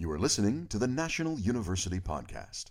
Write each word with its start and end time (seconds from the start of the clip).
You 0.00 0.10
are 0.12 0.18
listening 0.18 0.66
to 0.68 0.78
the 0.78 0.86
National 0.86 1.38
University 1.38 2.00
Podcast. 2.00 2.70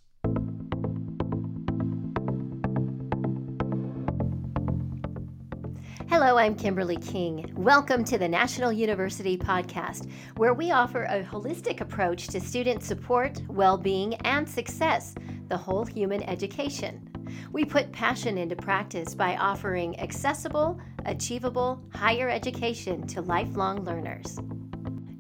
Hello, 6.10 6.40
I'm 6.40 6.56
Kimberly 6.56 6.98
King. 6.98 7.54
Welcome 7.56 8.04
to 8.06 8.18
the 8.18 8.28
National 8.28 8.72
University 8.72 9.38
Podcast, 9.38 10.10
where 10.38 10.56
we 10.56 10.72
offer 10.72 11.04
a 11.04 11.24
holistic 11.24 11.82
approach 11.82 12.30
to 12.30 12.42
student 12.42 12.82
support, 12.82 13.44
well 13.48 13.78
being, 13.78 14.16
and 14.26 14.50
success, 14.50 15.14
the 15.50 15.58
whole 15.58 15.86
human 15.86 16.24
education. 16.24 17.08
We 17.52 17.64
put 17.64 17.92
passion 17.92 18.40
into 18.40 18.56
practice 18.56 19.14
by 19.14 19.38
offering 19.38 20.00
accessible, 20.00 20.80
achievable 21.06 21.80
higher 21.94 22.28
education 22.28 23.06
to 23.06 23.22
lifelong 23.22 23.86
learners. 23.86 24.40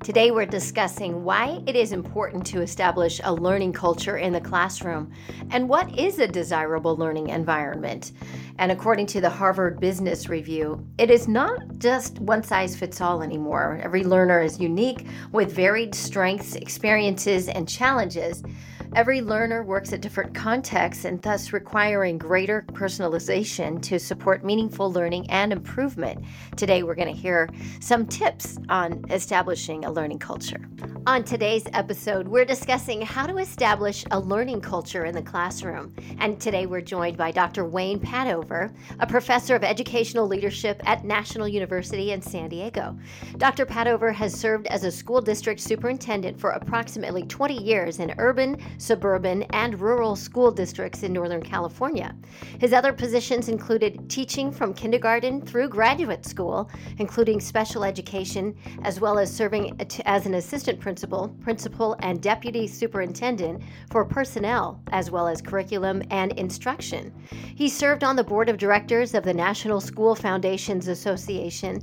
Today, 0.01 0.31
we're 0.31 0.45
discussing 0.45 1.25
why 1.25 1.61
it 1.67 1.75
is 1.75 1.91
important 1.91 2.45
to 2.47 2.61
establish 2.61 3.19
a 3.21 3.33
learning 3.33 3.73
culture 3.73 4.17
in 4.17 4.31
the 4.31 4.39
classroom 4.39 5.11
and 5.51 5.67
what 5.67 5.99
is 5.99 6.19
a 6.19 6.27
desirable 6.27 6.95
learning 6.95 7.27
environment. 7.27 8.13
And 8.59 8.71
according 8.71 9.07
to 9.07 9.21
the 9.21 9.29
Harvard 9.29 9.81
Business 9.81 10.29
Review, 10.29 10.87
it 10.97 11.11
is 11.11 11.27
not 11.27 11.79
just 11.79 12.17
one 12.19 12.43
size 12.43 12.77
fits 12.77 13.01
all 13.01 13.21
anymore. 13.21 13.77
Every 13.83 14.05
learner 14.05 14.41
is 14.41 14.57
unique 14.57 15.05
with 15.33 15.51
varied 15.51 15.93
strengths, 15.93 16.55
experiences, 16.55 17.49
and 17.49 17.67
challenges. 17.67 18.41
Every 18.95 19.21
learner 19.21 19.61
works 19.61 19.93
at 19.93 20.01
different 20.01 20.33
contexts 20.33 21.05
and 21.05 21.21
thus 21.21 21.53
requiring 21.53 22.17
greater 22.17 22.65
personalization 22.71 23.79
to 23.83 23.99
support 23.99 24.43
meaningful 24.43 24.91
learning 24.91 25.29
and 25.29 25.53
improvement. 25.53 26.23
Today, 26.57 26.81
we're 26.81 26.95
going 26.95 27.13
to 27.13 27.21
hear 27.21 27.49
some 27.79 28.07
tips 28.07 28.57
on 28.67 29.05
establishing 29.11 29.85
a 29.85 29.91
learning 29.91 30.17
culture. 30.17 30.67
On 31.05 31.23
today's 31.23 31.65
episode, 31.73 32.27
we're 32.27 32.45
discussing 32.45 33.01
how 33.01 33.27
to 33.27 33.37
establish 33.37 34.05
a 34.11 34.19
learning 34.19 34.61
culture 34.61 35.05
in 35.05 35.13
the 35.13 35.21
classroom. 35.21 35.93
And 36.19 36.39
today, 36.41 36.65
we're 36.65 36.81
joined 36.81 37.15
by 37.15 37.31
Dr. 37.31 37.65
Wayne 37.65 37.99
Padover, 37.99 38.73
a 38.99 39.07
professor 39.07 39.55
of 39.55 39.63
educational 39.63 40.27
leadership 40.27 40.81
at 40.85 41.05
National 41.05 41.47
University 41.47 42.11
in 42.11 42.21
San 42.21 42.49
Diego. 42.49 42.97
Dr. 43.37 43.67
Padover 43.67 44.13
has 44.13 44.33
served 44.33 44.67
as 44.67 44.83
a 44.83 44.91
school 44.91 45.21
district 45.21 45.61
superintendent 45.61 46.39
for 46.39 46.51
approximately 46.51 47.23
20 47.23 47.63
years 47.63 47.99
in 47.99 48.13
urban, 48.17 48.57
suburban, 48.79 49.43
and 49.51 49.79
rural 49.79 50.15
school 50.15 50.49
districts 50.51 51.03
in 51.03 51.13
Northern 51.13 51.43
California. 51.43 52.15
His 52.59 52.73
other 52.73 52.91
positions 52.91 53.49
included 53.49 54.09
teaching 54.09 54.51
from 54.51 54.73
kindergarten 54.73 55.41
through 55.41 55.69
graduate 55.69 56.25
school, 56.25 56.71
including 56.97 57.39
special 57.39 57.83
education, 57.83 58.55
as 58.83 58.99
well 58.99 59.19
as 59.19 59.31
serving 59.31 59.79
as 60.05 60.25
an 60.25 60.33
assistant 60.33 60.79
principal, 60.79 61.29
principal, 61.41 61.95
and 61.99 62.21
deputy 62.21 62.65
superintendent 62.65 63.61
for 63.91 64.03
personnel, 64.05 64.81
as 64.91 65.11
well 65.11 65.27
as 65.27 65.41
curriculum 65.41 66.01
and 66.09 66.31
instruction. 66.33 67.13
He 67.55 67.69
served 67.69 68.03
on 68.03 68.15
the 68.15 68.23
board 68.23 68.49
of 68.49 68.57
directors 68.57 69.13
of 69.13 69.23
the 69.23 69.33
National 69.33 69.81
School 69.81 70.15
Foundations 70.15 70.87
Association 70.87 71.81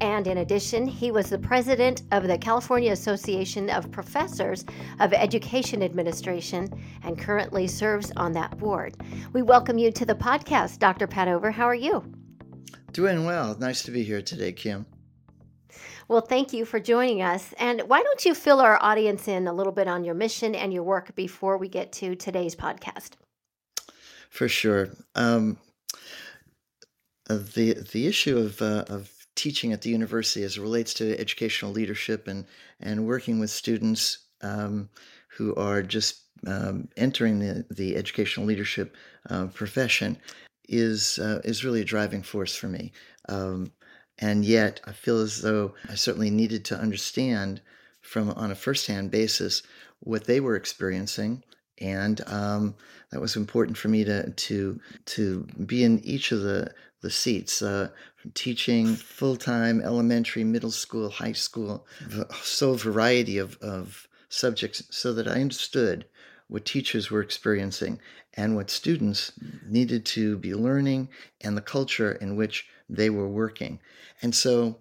and 0.00 0.26
in 0.26 0.38
addition, 0.38 0.86
he 0.86 1.10
was 1.10 1.30
the 1.30 1.38
president 1.38 2.02
of 2.12 2.26
the 2.26 2.38
California 2.38 2.92
Association 2.92 3.70
of 3.70 3.90
Professors 3.90 4.64
of 5.00 5.12
Education 5.12 5.82
Administration 5.82 6.68
and 7.02 7.18
currently 7.18 7.66
serves 7.66 8.12
on 8.16 8.32
that 8.32 8.56
board. 8.58 8.96
We 9.32 9.42
welcome 9.42 9.78
you 9.78 9.90
to 9.92 10.04
the 10.04 10.14
podcast, 10.14 10.78
Dr. 10.78 11.06
Padover. 11.06 11.52
How 11.52 11.64
are 11.64 11.74
you? 11.74 12.04
Doing 12.92 13.24
well. 13.24 13.56
Nice 13.58 13.82
to 13.82 13.90
be 13.90 14.02
here 14.02 14.22
today, 14.22 14.52
Kim. 14.52 14.86
Well, 16.08 16.22
thank 16.22 16.52
you 16.52 16.64
for 16.64 16.80
joining 16.80 17.20
us. 17.20 17.52
And 17.58 17.82
why 17.82 18.02
don't 18.02 18.24
you 18.24 18.34
fill 18.34 18.60
our 18.60 18.78
audience 18.82 19.28
in 19.28 19.46
a 19.46 19.52
little 19.52 19.72
bit 19.72 19.88
on 19.88 20.04
your 20.04 20.14
mission 20.14 20.54
and 20.54 20.72
your 20.72 20.82
work 20.82 21.14
before 21.14 21.58
we 21.58 21.68
get 21.68 21.92
to 21.92 22.14
today's 22.14 22.56
podcast? 22.56 23.10
For 24.30 24.48
sure. 24.48 24.88
Um, 25.14 25.58
the 27.28 27.74
the 27.92 28.06
issue 28.06 28.38
of 28.38 28.62
uh, 28.62 28.84
of 28.88 29.12
teaching 29.38 29.72
at 29.72 29.82
the 29.82 29.90
university 29.90 30.44
as 30.44 30.56
it 30.56 30.60
relates 30.60 30.92
to 30.94 31.18
educational 31.18 31.72
leadership 31.72 32.28
and 32.28 32.44
and 32.80 33.06
working 33.06 33.38
with 33.38 33.50
students 33.50 34.18
um, 34.42 34.88
who 35.36 35.54
are 35.54 35.82
just 35.82 36.22
um, 36.46 36.88
entering 36.96 37.38
the, 37.38 37.64
the 37.70 37.96
educational 37.96 38.46
leadership 38.46 38.96
uh, 39.30 39.46
profession 39.46 40.18
is 40.68 41.18
uh, 41.18 41.40
is 41.44 41.64
really 41.64 41.80
a 41.80 41.84
driving 41.84 42.22
force 42.22 42.54
for 42.54 42.68
me. 42.68 42.92
Um, 43.28 43.72
and 44.18 44.44
yet, 44.44 44.80
I 44.84 44.92
feel 44.92 45.18
as 45.20 45.40
though 45.40 45.74
I 45.88 45.94
certainly 45.94 46.30
needed 46.30 46.64
to 46.66 46.78
understand 46.78 47.60
from 48.00 48.30
on 48.30 48.50
a 48.50 48.56
firsthand 48.56 49.10
basis 49.10 49.62
what 50.00 50.24
they 50.24 50.40
were 50.40 50.56
experiencing, 50.56 51.44
and 51.80 52.20
um, 52.26 52.74
that 53.10 53.20
was 53.20 53.36
important 53.36 53.76
for 53.76 53.88
me 53.88 54.04
to 54.04 54.30
to 54.30 54.80
to 55.06 55.46
be 55.66 55.84
in 55.84 56.00
each 56.00 56.32
of 56.32 56.40
the 56.42 56.72
the 57.00 57.10
seats, 57.10 57.62
uh, 57.62 57.88
teaching 58.34 58.94
full 58.94 59.36
time 59.36 59.80
elementary, 59.80 60.44
middle 60.44 60.70
school, 60.70 61.08
high 61.08 61.32
school, 61.32 61.86
so 62.42 62.74
variety 62.74 63.38
of, 63.38 63.56
of 63.60 64.08
subjects, 64.28 64.82
so 64.90 65.12
that 65.12 65.28
I 65.28 65.40
understood 65.40 66.04
what 66.48 66.64
teachers 66.64 67.10
were 67.10 67.20
experiencing 67.20 68.00
and 68.34 68.56
what 68.56 68.70
students 68.70 69.32
needed 69.66 70.04
to 70.06 70.38
be 70.38 70.54
learning 70.54 71.08
and 71.42 71.56
the 71.56 71.62
culture 71.62 72.12
in 72.12 72.36
which 72.36 72.66
they 72.88 73.10
were 73.10 73.28
working. 73.28 73.78
And 74.22 74.34
so 74.34 74.78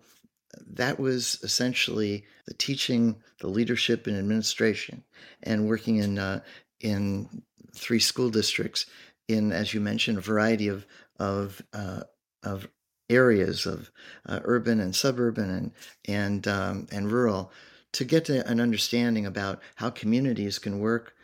that 0.66 1.00
was 1.00 1.40
essentially 1.44 2.26
the 2.46 2.54
teaching, 2.54 3.18
the 3.42 3.48
leadership 3.48 4.08
and 4.08 4.18
administration, 4.18 5.04
and 5.44 5.68
working 5.68 5.98
in 5.98 6.18
uh, 6.18 6.40
in 6.80 7.44
three 7.74 8.00
school 8.00 8.30
districts 8.30 8.86
in, 9.28 9.52
as 9.52 9.74
you 9.74 9.80
mentioned, 9.80 10.18
a 10.18 10.22
variety 10.22 10.68
of 10.68 10.86
of 11.20 11.62
uh, 11.74 12.04
of 12.44 12.68
areas 13.10 13.66
of 13.66 13.90
uh, 14.26 14.40
urban 14.44 14.80
and 14.80 14.96
suburban 14.96 15.50
and 15.50 15.72
and 16.06 16.48
um, 16.48 16.88
and 16.92 17.12
rural 17.12 17.52
to 17.94 18.06
get 18.06 18.30
an 18.30 18.60
understanding 18.60 19.26
about 19.26 19.62
how 19.76 19.90
communities 19.90 20.60
can 20.60 20.80
work 20.80 21.16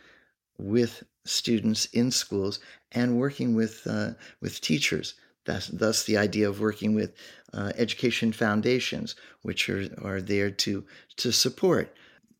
with 0.58 1.04
students 1.24 1.86
in 1.86 2.10
schools 2.10 2.60
and 2.92 3.18
working 3.18 3.54
with 3.54 3.86
uh, 3.86 4.10
with 4.40 4.60
teachers. 4.60 5.14
That's 5.44 5.68
thus 5.68 6.04
the 6.04 6.16
idea 6.16 6.48
of 6.48 6.60
working 6.60 6.94
with 6.94 7.14
uh, 7.52 7.72
education 7.76 8.32
foundations, 8.32 9.14
which 9.42 9.68
are, 9.68 9.88
are 10.02 10.20
there 10.20 10.50
to 10.50 10.84
to 11.16 11.32
support 11.32 11.94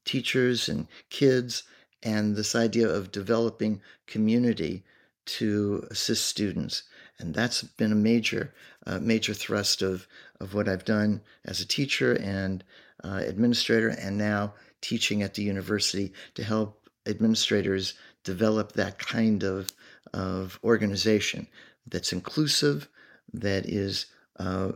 teachers 0.04 0.68
and 0.68 0.86
kids, 1.10 1.64
and 2.04 2.36
this 2.36 2.54
idea 2.54 2.88
of 2.88 3.10
developing 3.10 3.80
community 4.06 4.84
to 5.26 5.86
assist 5.90 6.26
students. 6.26 6.82
And 7.18 7.34
that's 7.34 7.62
been 7.62 7.92
a 7.92 7.96
major, 7.96 8.52
uh, 8.86 8.98
major 9.00 9.32
thrust 9.32 9.82
of, 9.82 10.06
of 10.40 10.52
what 10.52 10.68
I've 10.68 10.84
done 10.84 11.22
as 11.44 11.60
a 11.60 11.66
teacher 11.66 12.12
and 12.14 12.62
uh, 13.02 13.22
administrator, 13.26 13.88
and 13.88 14.18
now 14.18 14.54
teaching 14.80 15.22
at 15.22 15.34
the 15.34 15.42
university 15.42 16.12
to 16.34 16.44
help 16.44 16.88
administrators 17.06 17.94
develop 18.22 18.72
that 18.72 18.98
kind 18.98 19.42
of, 19.42 19.70
of 20.12 20.58
organization 20.64 21.46
that's 21.86 22.12
inclusive, 22.12 22.88
that 23.32 23.66
is 23.66 24.06
uh, 24.38 24.72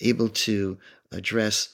able 0.00 0.28
to 0.28 0.78
address 1.12 1.70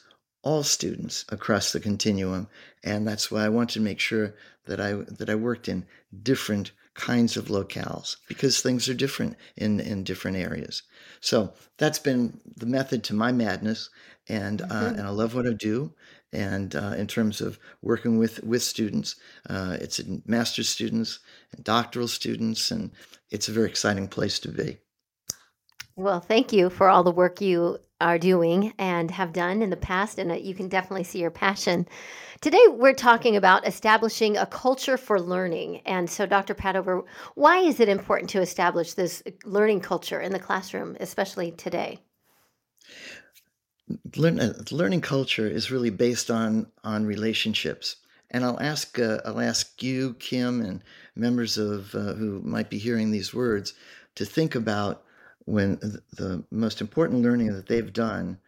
all 0.46 0.62
students 0.62 1.24
across 1.28 1.72
the 1.72 1.80
continuum, 1.80 2.46
and 2.84 3.04
that's 3.04 3.32
why 3.32 3.44
I 3.44 3.48
wanted 3.48 3.74
to 3.74 3.80
make 3.80 3.98
sure 3.98 4.36
that 4.66 4.80
I 4.80 4.92
that 5.18 5.28
I 5.28 5.34
worked 5.34 5.68
in 5.68 5.84
different 6.22 6.70
kinds 6.94 7.36
of 7.36 7.46
locales 7.48 8.16
because 8.28 8.60
things 8.60 8.88
are 8.88 8.94
different 8.94 9.36
in, 9.56 9.80
in 9.80 10.04
different 10.04 10.36
areas. 10.36 10.84
So 11.20 11.52
that's 11.78 11.98
been 11.98 12.40
the 12.56 12.64
method 12.64 13.02
to 13.04 13.14
my 13.14 13.32
madness, 13.32 13.90
and 14.28 14.62
uh, 14.62 14.66
mm-hmm. 14.66 14.98
and 14.98 15.00
I 15.00 15.10
love 15.10 15.34
what 15.34 15.48
I 15.48 15.52
do. 15.52 15.92
And 16.32 16.76
uh, 16.76 16.94
in 16.96 17.08
terms 17.08 17.40
of 17.40 17.58
working 17.82 18.16
with 18.16 18.44
with 18.44 18.62
students, 18.62 19.16
uh, 19.50 19.78
it's 19.80 20.00
master's 20.26 20.68
students 20.68 21.18
and 21.52 21.64
doctoral 21.64 22.06
students, 22.06 22.70
and 22.70 22.92
it's 23.32 23.48
a 23.48 23.52
very 23.52 23.68
exciting 23.68 24.06
place 24.06 24.38
to 24.40 24.50
be. 24.50 24.78
Well, 25.98 26.20
thank 26.20 26.52
you 26.52 26.68
for 26.68 26.90
all 26.90 27.02
the 27.02 27.10
work 27.10 27.40
you 27.40 27.78
are 28.02 28.18
doing 28.18 28.74
and 28.78 29.10
have 29.10 29.32
done 29.32 29.62
in 29.62 29.70
the 29.70 29.78
past, 29.78 30.18
and 30.18 30.30
uh, 30.30 30.34
you 30.34 30.54
can 30.54 30.68
definitely 30.68 31.04
see 31.04 31.20
your 31.20 31.30
passion. 31.30 31.88
Today, 32.42 32.62
we're 32.68 32.92
talking 32.92 33.34
about 33.34 33.66
establishing 33.66 34.36
a 34.36 34.44
culture 34.44 34.98
for 34.98 35.18
learning. 35.18 35.80
And 35.86 36.10
so, 36.10 36.26
Dr. 36.26 36.54
Padover, 36.54 37.04
why 37.34 37.60
is 37.60 37.80
it 37.80 37.88
important 37.88 38.28
to 38.30 38.42
establish 38.42 38.92
this 38.92 39.22
learning 39.46 39.80
culture 39.80 40.20
in 40.20 40.32
the 40.32 40.38
classroom, 40.38 40.98
especially 41.00 41.52
today? 41.52 41.98
Learn, 44.16 44.38
uh, 44.38 44.52
learning 44.70 45.00
culture 45.00 45.46
is 45.46 45.70
really 45.70 45.88
based 45.88 46.30
on 46.30 46.66
on 46.84 47.06
relationships. 47.06 47.96
And 48.30 48.44
I'll 48.44 48.60
ask 48.60 48.98
uh, 48.98 49.20
I'll 49.24 49.40
ask 49.40 49.82
you, 49.82 50.12
Kim, 50.18 50.60
and 50.60 50.84
members 51.14 51.56
of 51.56 51.94
uh, 51.94 52.12
who 52.12 52.42
might 52.42 52.68
be 52.68 52.76
hearing 52.76 53.12
these 53.12 53.32
words 53.32 53.72
to 54.16 54.26
think 54.26 54.54
about 54.54 55.05
when 55.46 55.78
the 56.12 56.44
most 56.50 56.80
important 56.80 57.22
learning 57.22 57.52
that 57.54 57.66
they've 57.66 57.92
done 57.92 58.38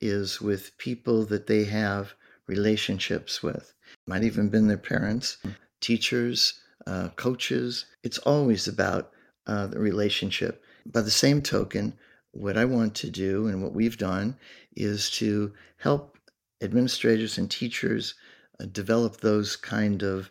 is 0.00 0.40
with 0.40 0.76
people 0.78 1.24
that 1.26 1.46
they 1.46 1.64
have 1.64 2.14
relationships 2.46 3.42
with. 3.42 3.74
Might 4.06 4.24
even 4.24 4.48
been 4.48 4.66
their 4.66 4.78
parents, 4.78 5.36
teachers, 5.80 6.60
uh, 6.86 7.10
coaches. 7.16 7.84
It's 8.02 8.18
always 8.18 8.66
about 8.66 9.12
uh, 9.46 9.66
the 9.66 9.78
relationship. 9.78 10.62
By 10.86 11.02
the 11.02 11.10
same 11.10 11.42
token, 11.42 11.92
what 12.32 12.56
I 12.56 12.64
want 12.64 12.94
to 12.96 13.10
do 13.10 13.46
and 13.48 13.62
what 13.62 13.74
we've 13.74 13.98
done 13.98 14.36
is 14.74 15.10
to 15.12 15.52
help 15.76 16.16
administrators 16.62 17.36
and 17.36 17.50
teachers 17.50 18.14
uh, 18.58 18.66
develop 18.72 19.18
those 19.18 19.54
kind 19.56 20.02
of, 20.02 20.30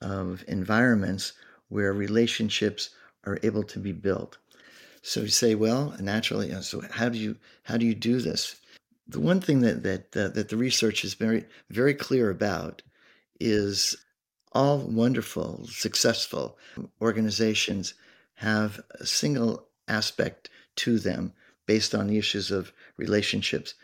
of 0.00 0.44
environments 0.48 1.34
where 1.68 1.92
relationships 1.92 2.90
are 3.24 3.38
able 3.42 3.64
to 3.64 3.78
be 3.78 3.92
built. 3.92 4.38
So 5.02 5.20
you 5.20 5.28
say, 5.28 5.54
well, 5.54 5.94
naturally, 6.00 6.50
so 6.62 6.82
how 6.90 7.08
do 7.08 7.18
you 7.18 7.36
how 7.62 7.76
do 7.76 7.86
you 7.86 7.94
do 7.94 8.20
this? 8.20 8.56
The 9.06 9.20
one 9.20 9.40
thing 9.40 9.60
that 9.60 9.82
that 9.82 10.16
uh, 10.16 10.28
that 10.28 10.48
the 10.48 10.56
research 10.56 11.04
is 11.04 11.14
very 11.14 11.44
very 11.70 11.94
clear 11.94 12.30
about 12.30 12.82
is 13.40 13.96
all 14.52 14.78
wonderful, 14.78 15.66
successful 15.68 16.58
organizations 17.00 17.94
have 18.34 18.80
a 18.98 19.06
single 19.06 19.68
aspect 19.88 20.50
to 20.76 20.98
them 20.98 21.32
based 21.66 21.94
on 21.94 22.06
the 22.06 22.18
issues 22.18 22.50
of 22.50 22.72
relationships. 22.96 23.74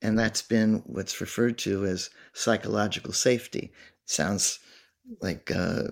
And 0.00 0.18
that's 0.18 0.42
been 0.42 0.82
what's 0.86 1.20
referred 1.20 1.58
to 1.58 1.84
as 1.84 2.10
psychological 2.32 3.12
safety. 3.12 3.72
Sounds 4.06 4.58
like 5.20 5.50
uh, 5.50 5.84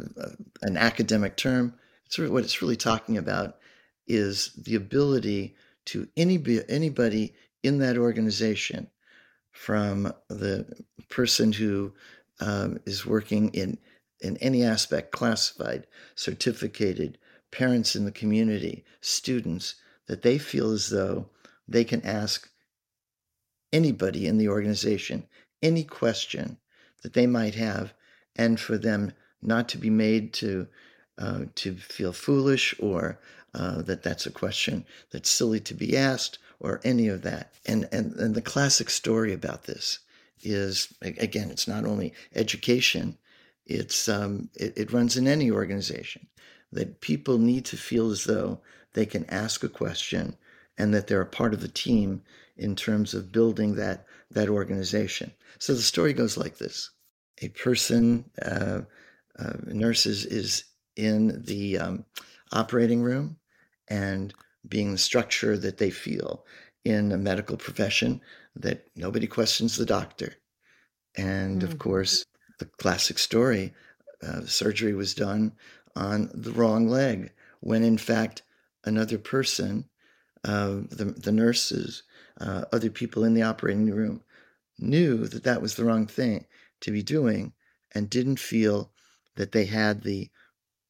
an 0.62 0.76
academic 0.76 1.37
term. 1.37 1.75
It's 2.06 2.19
what 2.19 2.44
it's 2.44 2.62
really 2.62 2.76
talking 2.76 3.17
about 3.19 3.60
is 4.11 4.53
the 4.57 4.75
ability 4.75 5.55
to 5.87 6.09
any, 6.17 6.43
anybody 6.69 7.35
in 7.62 7.79
that 7.79 7.97
organization, 7.97 8.89
from 9.53 10.12
the 10.29 10.67
person 11.09 11.53
who 11.53 11.93
um, 12.41 12.81
is 12.87 13.05
working 13.07 13.51
in 13.51 13.79
in 14.23 14.37
any 14.37 14.62
aspect, 14.62 15.12
classified, 15.12 15.87
certificated, 16.15 17.17
parents 17.51 17.97
in 17.97 18.05
the 18.05 18.12
community, 18.12 18.85
students, 19.01 19.77
that 20.09 20.21
they 20.21 20.37
feel 20.37 20.73
as 20.73 20.91
though 20.91 21.27
they 21.67 21.85
can 21.85 22.05
ask 22.05 22.51
anybody 23.73 24.27
in 24.27 24.37
the 24.37 24.49
organization 24.49 25.27
any 25.62 25.85
question 25.85 26.59
that 27.03 27.12
they 27.15 27.27
might 27.27 27.55
have, 27.55 27.95
and 28.37 28.59
for 28.61 28.77
them 28.77 29.12
not 29.43 29.69
to 29.69 29.79
be 29.79 29.91
made 29.91 30.33
to 30.35 30.67
uh, 31.19 31.45
to 31.55 31.75
feel 31.77 32.12
foolish 32.12 32.75
or 32.79 33.19
uh, 33.55 33.82
that 33.82 34.02
that's 34.02 34.26
a 34.26 34.32
question 34.32 34.85
that's 35.11 35.31
silly 35.31 35.61
to 35.61 35.75
be 35.75 35.97
asked 35.97 36.38
or 36.61 36.81
any 36.85 37.08
of 37.08 37.23
that. 37.23 37.52
And 37.67 37.88
and 37.93 38.14
and 38.14 38.35
the 38.35 38.43
classic 38.43 38.91
story 38.91 39.32
about 39.32 39.64
this 39.64 40.00
is 40.43 40.94
again, 41.02 41.50
it's 41.50 41.69
not 41.69 41.85
only 41.85 42.14
education, 42.35 43.19
it's 43.67 44.08
um, 44.08 44.50
it, 44.55 44.76
it 44.76 44.93
runs 44.93 45.17
in 45.17 45.26
any 45.26 45.50
organization 45.50 46.26
that 46.73 47.00
people 47.00 47.38
need 47.38 47.64
to 47.67 47.76
feel 47.76 48.11
as 48.11 48.25
though 48.25 48.61
they 48.93 49.06
can 49.06 49.25
ask 49.26 49.62
a 49.62 49.69
question 49.69 50.37
and 50.79 50.94
that 50.94 51.06
they're 51.06 51.20
a 51.20 51.26
part 51.26 51.52
of 51.52 51.61
the 51.61 51.69
team 51.69 52.23
in 52.56 52.76
terms 52.76 53.14
of 53.14 53.32
building 53.32 53.75
that 53.75 54.06
that 54.31 54.49
organization. 54.49 55.32
So 55.58 55.75
the 55.75 55.82
story 55.82 56.12
goes 56.12 56.37
like 56.37 56.58
this: 56.58 56.91
a 57.43 57.49
person, 57.49 58.31
uh, 58.41 58.82
uh, 59.38 59.52
nurse 59.67 60.06
is, 60.06 60.25
is 60.26 60.64
in 60.97 61.43
the 61.44 61.79
um, 61.79 62.05
operating 62.52 63.02
room, 63.02 63.37
and 63.90 64.32
being 64.66 64.92
the 64.92 64.98
structure 64.98 65.58
that 65.58 65.76
they 65.76 65.90
feel 65.90 66.44
in 66.84 67.12
a 67.12 67.19
medical 67.19 67.56
profession 67.56 68.20
that 68.56 68.87
nobody 68.96 69.26
questions 69.26 69.76
the 69.76 69.84
doctor, 69.84 70.34
and 71.16 71.60
mm-hmm. 71.60 71.70
of 71.70 71.78
course 71.78 72.25
the 72.58 72.64
classic 72.64 73.19
story: 73.19 73.75
uh, 74.22 74.42
surgery 74.46 74.94
was 74.94 75.14
done 75.14 75.52
on 75.96 76.31
the 76.32 76.52
wrong 76.52 76.88
leg 76.88 77.32
when 77.60 77.82
in 77.82 77.98
fact 77.98 78.42
another 78.84 79.19
person, 79.19 79.84
uh, 80.44 80.81
the, 80.90 81.14
the 81.16 81.32
nurses, 81.32 82.02
uh, 82.40 82.64
other 82.72 82.90
people 82.90 83.25
in 83.25 83.34
the 83.34 83.42
operating 83.42 83.90
room 83.90 84.22
knew 84.78 85.26
that 85.26 85.44
that 85.44 85.60
was 85.60 85.75
the 85.75 85.84
wrong 85.84 86.06
thing 86.06 86.46
to 86.81 86.90
be 86.90 87.02
doing 87.02 87.52
and 87.94 88.08
didn't 88.08 88.38
feel 88.38 88.90
that 89.37 89.52
they 89.52 89.66
had 89.66 90.02
the 90.02 90.31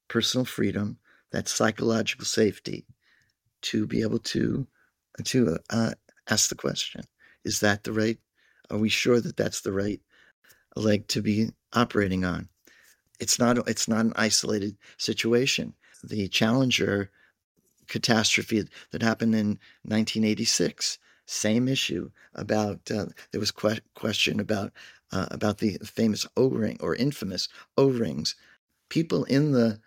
personal 0.08 0.44
freedom, 0.44 0.98
that 1.32 1.48
psychological 1.48 2.24
safety 2.24 2.86
to 3.62 3.86
be 3.86 4.02
able 4.02 4.18
to 4.18 4.66
to 5.24 5.58
uh, 5.70 5.92
ask 6.28 6.48
the 6.48 6.54
question: 6.54 7.02
Is 7.44 7.60
that 7.60 7.84
the 7.84 7.92
right? 7.92 8.18
Are 8.70 8.78
we 8.78 8.88
sure 8.88 9.20
that 9.20 9.36
that's 9.36 9.62
the 9.62 9.72
right 9.72 10.00
leg 10.76 11.08
to 11.08 11.22
be 11.22 11.50
operating 11.72 12.24
on? 12.24 12.48
It's 13.20 13.38
not. 13.38 13.68
It's 13.68 13.88
not 13.88 14.06
an 14.06 14.12
isolated 14.16 14.76
situation. 14.98 15.74
The 16.02 16.28
Challenger 16.28 17.10
catastrophe 17.88 18.64
that 18.92 19.02
happened 19.02 19.34
in 19.34 19.58
1986. 19.84 20.98
Same 21.26 21.68
issue 21.68 22.10
about 22.34 22.90
uh, 22.90 23.06
there 23.30 23.40
was 23.40 23.50
que- 23.52 23.80
question 23.94 24.40
about 24.40 24.72
uh, 25.12 25.26
about 25.30 25.58
the 25.58 25.78
famous 25.84 26.26
O 26.36 26.48
ring 26.48 26.78
or 26.80 26.94
infamous 26.94 27.48
O 27.76 27.88
rings. 27.88 28.34
People 28.88 29.24
in 29.24 29.52
the 29.52 29.80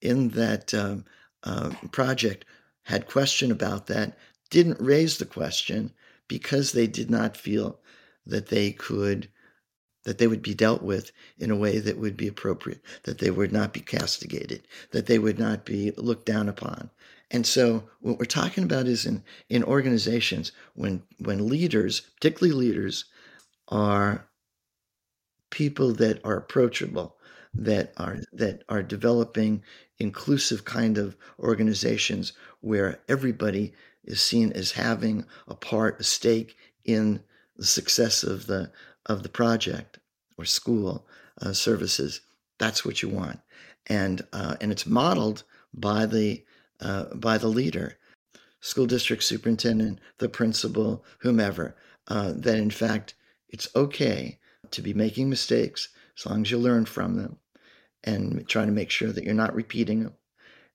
in 0.00 0.30
that 0.30 0.72
um, 0.74 1.04
uh, 1.42 1.70
project 1.92 2.44
had 2.84 3.06
question 3.06 3.50
about 3.50 3.86
that. 3.86 4.16
Didn't 4.50 4.80
raise 4.80 5.18
the 5.18 5.26
question 5.26 5.92
because 6.28 6.72
they 6.72 6.86
did 6.86 7.10
not 7.10 7.36
feel 7.36 7.80
that 8.26 8.48
they 8.48 8.72
could 8.72 9.28
that 10.04 10.16
they 10.16 10.26
would 10.26 10.40
be 10.42 10.54
dealt 10.54 10.82
with 10.82 11.12
in 11.38 11.50
a 11.50 11.56
way 11.56 11.78
that 11.78 11.98
would 11.98 12.16
be 12.16 12.26
appropriate, 12.26 12.80
that 13.02 13.18
they 13.18 13.30
would 13.30 13.52
not 13.52 13.72
be 13.72 13.80
castigated, 13.80 14.66
that 14.92 15.04
they 15.04 15.18
would 15.18 15.38
not 15.38 15.66
be 15.66 15.90
looked 15.98 16.24
down 16.24 16.48
upon. 16.48 16.88
And 17.30 17.46
so 17.46 17.84
what 18.00 18.18
we're 18.18 18.24
talking 18.24 18.64
about 18.64 18.86
is 18.86 19.04
in, 19.04 19.22
in 19.48 19.62
organizations 19.62 20.52
when 20.74 21.02
when 21.18 21.48
leaders, 21.48 22.00
particularly 22.00 22.58
leaders, 22.58 23.04
are 23.68 24.26
people 25.50 25.92
that 25.92 26.24
are 26.24 26.36
approachable, 26.36 27.16
that 27.54 27.92
are 27.96 28.18
that 28.32 28.62
are 28.68 28.82
developing 28.82 29.62
inclusive 29.98 30.64
kind 30.64 30.98
of 30.98 31.16
organizations 31.38 32.32
where 32.60 33.00
everybody 33.08 33.72
is 34.04 34.20
seen 34.20 34.52
as 34.52 34.72
having 34.72 35.24
a 35.48 35.54
part, 35.54 36.00
a 36.00 36.04
stake 36.04 36.56
in 36.84 37.22
the 37.56 37.66
success 37.66 38.22
of 38.22 38.46
the 38.46 38.70
of 39.06 39.22
the 39.22 39.28
project 39.28 39.98
or 40.38 40.44
school 40.44 41.06
uh, 41.42 41.52
services. 41.52 42.20
That's 42.58 42.84
what 42.84 43.02
you 43.02 43.08
want, 43.08 43.40
and 43.86 44.22
uh, 44.32 44.56
and 44.60 44.70
it's 44.70 44.86
modeled 44.86 45.44
by 45.74 46.06
the 46.06 46.44
uh, 46.80 47.06
by 47.14 47.38
the 47.38 47.48
leader, 47.48 47.98
school 48.60 48.86
district 48.86 49.22
superintendent, 49.22 49.98
the 50.18 50.28
principal, 50.28 51.04
whomever. 51.18 51.76
Uh, 52.08 52.32
that 52.34 52.56
in 52.56 52.70
fact 52.70 53.14
it's 53.48 53.68
okay 53.76 54.38
to 54.70 54.82
be 54.82 54.94
making 54.94 55.28
mistakes 55.28 55.88
as 56.16 56.26
long 56.26 56.42
as 56.42 56.50
you 56.50 56.58
learn 56.58 56.84
from 56.84 57.16
them, 57.16 57.38
and 58.04 58.46
trying 58.48 58.66
to 58.66 58.72
make 58.72 58.90
sure 58.90 59.12
that 59.12 59.24
you're 59.24 59.34
not 59.34 59.54
repeating 59.54 60.02
them, 60.02 60.14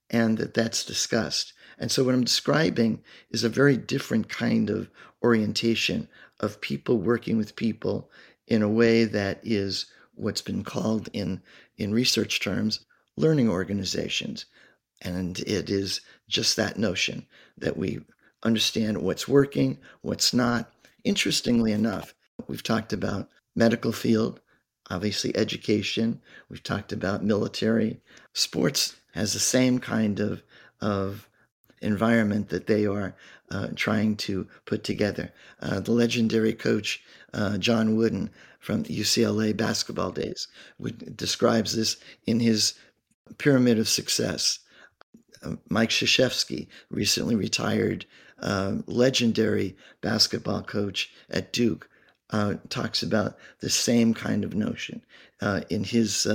and 0.09 0.37
that 0.37 0.53
that's 0.53 0.85
discussed. 0.85 1.53
And 1.77 1.91
so, 1.91 2.03
what 2.03 2.13
I'm 2.13 2.23
describing 2.23 3.03
is 3.31 3.43
a 3.43 3.49
very 3.49 3.77
different 3.77 4.29
kind 4.29 4.69
of 4.69 4.89
orientation 5.23 6.07
of 6.39 6.61
people 6.61 6.97
working 6.97 7.37
with 7.37 7.55
people 7.55 8.09
in 8.47 8.61
a 8.61 8.69
way 8.69 9.05
that 9.05 9.39
is 9.43 9.87
what's 10.13 10.41
been 10.41 10.63
called 10.63 11.09
in, 11.13 11.41
in 11.77 11.93
research 11.93 12.39
terms 12.39 12.85
learning 13.17 13.49
organizations. 13.49 14.45
And 15.01 15.39
it 15.39 15.69
is 15.69 16.01
just 16.27 16.55
that 16.55 16.77
notion 16.77 17.25
that 17.57 17.77
we 17.77 17.99
understand 18.43 19.01
what's 19.01 19.27
working, 19.27 19.79
what's 20.01 20.33
not. 20.33 20.71
Interestingly 21.03 21.71
enough, 21.71 22.13
we've 22.47 22.63
talked 22.63 22.93
about 22.93 23.29
medical 23.55 23.91
field, 23.91 24.39
obviously 24.89 25.35
education, 25.35 26.21
we've 26.49 26.63
talked 26.63 26.91
about 26.91 27.23
military. 27.23 27.99
Sports 28.33 28.95
has 29.13 29.33
the 29.33 29.39
same 29.39 29.79
kind 29.79 30.19
of, 30.19 30.43
of 30.81 31.29
environment 31.81 32.49
that 32.49 32.67
they 32.67 32.85
are 32.85 33.15
uh, 33.51 33.67
trying 33.75 34.15
to 34.15 34.47
put 34.65 34.83
together. 34.83 35.31
Uh, 35.61 35.79
the 35.79 35.91
legendary 35.91 36.53
coach 36.53 37.03
uh, 37.33 37.57
John 37.57 37.95
Wooden 37.95 38.29
from 38.59 38.83
UCLA 38.83 39.55
basketball 39.55 40.11
days 40.11 40.47
describes 41.15 41.75
this 41.75 41.97
in 42.25 42.39
his 42.39 42.73
pyramid 43.37 43.77
of 43.77 43.87
success. 43.87 44.59
Uh, 45.43 45.55
Mike 45.69 45.89
Krzyzewski, 45.89 46.67
recently 46.89 47.35
retired 47.35 48.05
uh, 48.41 48.77
legendary 48.87 49.75
basketball 50.01 50.61
coach 50.61 51.11
at 51.29 51.53
Duke, 51.53 51.89
uh, 52.31 52.55
talks 52.69 53.03
about 53.03 53.37
the 53.59 53.69
same 53.69 54.13
kind 54.13 54.43
of 54.43 54.55
notion 54.55 55.01
in 55.69 55.83
his 55.83 56.27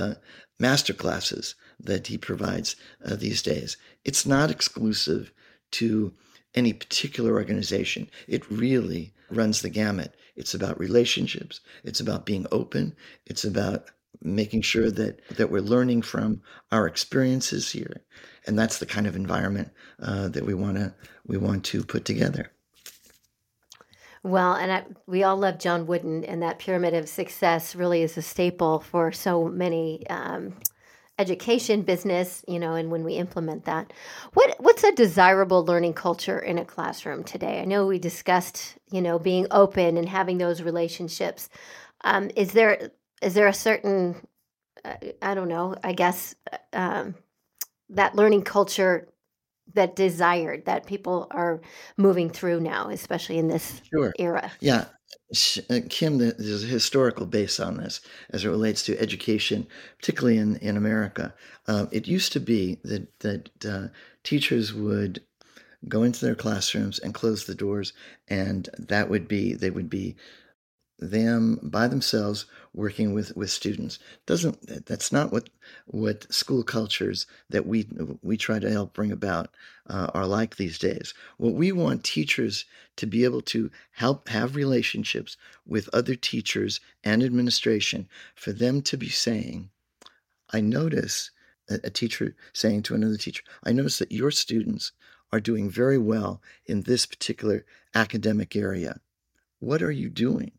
master 0.59 0.93
classes 0.93 1.55
that 1.81 2.07
he 2.07 2.19
provides 2.19 2.77
these 3.05 3.43
days. 3.43 3.77
It's 4.05 4.27
not 4.27 4.51
exclusive 4.51 5.33
to 5.73 6.13
any 6.55 6.73
particular 6.73 7.35
organization. 7.35 8.09
It 8.29 8.51
really 8.51 9.13
runs 9.31 9.63
the 9.63 9.71
gamut. 9.71 10.15
It's 10.37 10.55
about 10.55 10.81
relationships. 10.81 11.61
It's 11.85 12.01
about 12.01 12.27
being 12.27 12.47
open. 12.51 12.95
It's 13.27 13.45
about 13.45 13.91
making 14.23 14.63
sure 14.63 14.91
that 14.91 15.21
that 15.37 15.51
we're 15.51 15.63
learning 15.63 16.03
from 16.03 16.43
our 16.73 16.87
experiences 16.87 17.71
here, 17.71 18.03
and 18.47 18.59
that's 18.59 18.79
the 18.79 18.87
kind 18.87 19.07
of 19.07 19.17
environment 19.17 19.71
uh, 20.03 20.29
that 20.29 20.45
we 20.45 20.55
want 20.55 20.77
to 20.77 20.95
we 21.27 21.37
want 21.37 21.65
to 21.67 21.83
put 21.85 22.05
together. 22.05 22.51
Well, 24.23 24.55
and 24.55 24.71
I, 24.71 24.85
we 25.07 25.23
all 25.23 25.37
love 25.37 25.59
John 25.59 25.87
Wooden, 25.87 26.25
and 26.25 26.43
that 26.43 26.59
pyramid 26.59 26.93
of 26.95 27.09
success 27.09 27.75
really 27.75 28.03
is 28.03 28.19
a 28.19 28.23
staple 28.23 28.81
for 28.81 29.13
so 29.13 29.49
many 29.49 30.07
um, 30.09 30.55
education, 31.19 31.83
business, 31.83 32.45
you 32.47 32.59
know, 32.59 32.75
and 32.75 32.91
when 32.91 33.03
we 33.03 33.15
implement 33.15 33.65
that. 33.65 33.93
What 34.35 34.57
what's 34.61 34.85
a 34.85 34.93
desirable 34.93 35.65
learning 35.65 35.95
culture 35.95 36.39
in 36.39 36.59
a 36.59 36.65
classroom 36.67 37.25
today? 37.25 37.61
I 37.61 37.65
know 37.65 37.87
we 37.87 37.99
discussed, 37.99 38.77
you 38.91 39.01
know, 39.01 39.19
being 39.19 39.47
open 39.51 39.97
and 39.97 40.09
having 40.09 40.39
those 40.39 40.63
relationships. 40.63 41.49
Um, 42.03 42.31
is 42.37 42.53
there 42.53 42.91
is 43.23 43.33
there 43.35 43.49
a 43.49 43.55
certain 43.55 44.17
uh, 44.85 44.95
I 45.23 45.35
don't 45.35 45.49
know, 45.49 45.77
I 45.83 45.93
guess 45.95 46.35
um, 46.73 47.15
that 47.91 48.15
learning 48.15 48.43
culture 48.43 49.09
that 49.75 49.97
desired 49.97 50.65
that 50.67 50.87
people 50.87 51.27
are 51.31 51.61
moving 51.97 52.31
through 52.31 52.61
now, 52.61 52.89
especially 52.91 53.39
in 53.39 53.49
this 53.49 53.81
Sure. 53.93 54.13
era. 54.19 54.53
Yeah. 54.61 54.87
Uh, 55.69 55.81
Kim, 55.89 56.19
there's 56.19 56.65
a 56.65 56.67
historical 56.67 57.27
base 57.27 57.61
on 57.61 57.77
this 57.77 58.01
as 58.31 58.45
it 58.45 58.49
relates 58.49 58.83
to 58.85 59.01
education, 59.01 59.67
particularly 59.99 60.39
in, 60.39 60.57
in 60.57 60.77
America. 60.77 61.35
Um, 61.67 61.89
it 61.93 62.09
used 62.09 62.33
to 62.33 62.41
be 62.41 62.81
that, 62.85 63.07
that 63.21 63.65
uh, 63.65 63.89
teachers 64.25 64.75
would 64.75 65.23
go 65.89 66.03
into 66.03 66.25
their 66.25 66.35
classrooms 66.35 66.99
and 66.99 67.15
close 67.15 67.47
the 67.47 67.55
doors, 67.55 67.93
and 68.29 68.69
that 68.79 69.09
would 69.09 69.29
be, 69.29 69.55
they 69.55 69.71
would 69.71 69.89
be 69.89 70.17
them 71.01 71.59
by 71.63 71.89
themselves 71.89 72.47
working 72.75 73.13
with 73.13 73.37
with 73.37 73.51
students. 73.51 73.99
Doesn't 74.27 74.87
that's 74.87 75.11
not 75.11 75.33
what 75.33 75.51
what 75.87 76.33
school 76.33 76.63
cultures 76.63 77.27
that 77.49 77.67
we 77.67 77.89
we 78.23 78.37
try 78.37 78.59
to 78.59 78.71
help 78.71 78.93
bring 78.93 79.11
about 79.11 79.51
uh, 79.89 80.11
are 80.15 80.27
like 80.27 80.57
these 80.57 80.79
days. 80.79 81.15
What 81.39 81.55
we 81.55 81.73
want 81.73 82.05
teachers 82.05 82.65
to 82.97 83.07
be 83.07 83.25
able 83.25 83.43
to 83.43 83.71
help 83.93 84.29
have 84.29 84.55
relationships 84.55 85.37
with 85.67 85.89
other 85.93 86.15
teachers 86.15 86.81
and 87.03 87.23
administration 87.23 88.09
for 88.35 88.53
them 88.53 88.83
to 88.83 88.97
be 88.97 89.09
saying 89.09 89.71
i 90.53 90.61
notice 90.61 91.31
a, 91.71 91.79
a 91.85 91.91
teacher 91.91 92.35
saying 92.53 92.83
to 92.83 92.95
another 92.95 93.17
teacher 93.17 93.43
i 93.65 93.73
notice 93.73 93.99
that 93.99 94.13
your 94.13 94.31
students 94.31 94.93
are 95.33 95.41
doing 95.41 95.71
very 95.71 95.99
well 95.99 96.43
in 96.67 96.83
this 96.83 97.07
particular 97.07 97.65
academic 97.95 98.57
area. 98.57 99.01
What 99.59 99.83
are 99.83 99.91
you 99.91 100.09
doing 100.09 100.53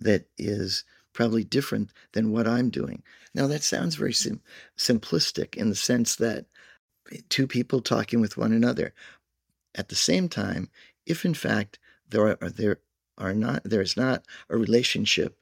that 0.00 0.26
is 0.38 0.84
probably 1.12 1.44
different 1.44 1.90
than 2.12 2.30
what 2.30 2.46
I'm 2.46 2.70
doing. 2.70 3.02
Now, 3.34 3.46
that 3.48 3.62
sounds 3.62 3.96
very 3.96 4.12
mm. 4.12 4.16
sim- 4.16 4.40
simplistic 4.76 5.56
in 5.56 5.68
the 5.68 5.76
sense 5.76 6.16
that 6.16 6.46
two 7.28 7.46
people 7.46 7.80
talking 7.80 8.20
with 8.20 8.36
one 8.36 8.52
another. 8.52 8.94
At 9.74 9.88
the 9.88 9.96
same 9.96 10.28
time, 10.28 10.70
if 11.06 11.24
in 11.24 11.34
fact 11.34 11.78
there 12.08 12.28
are, 12.42 12.50
there 12.50 12.78
are 13.16 13.34
not 13.34 13.62
there 13.64 13.80
is 13.80 13.96
not 13.96 14.24
a 14.48 14.56
relationship 14.56 15.38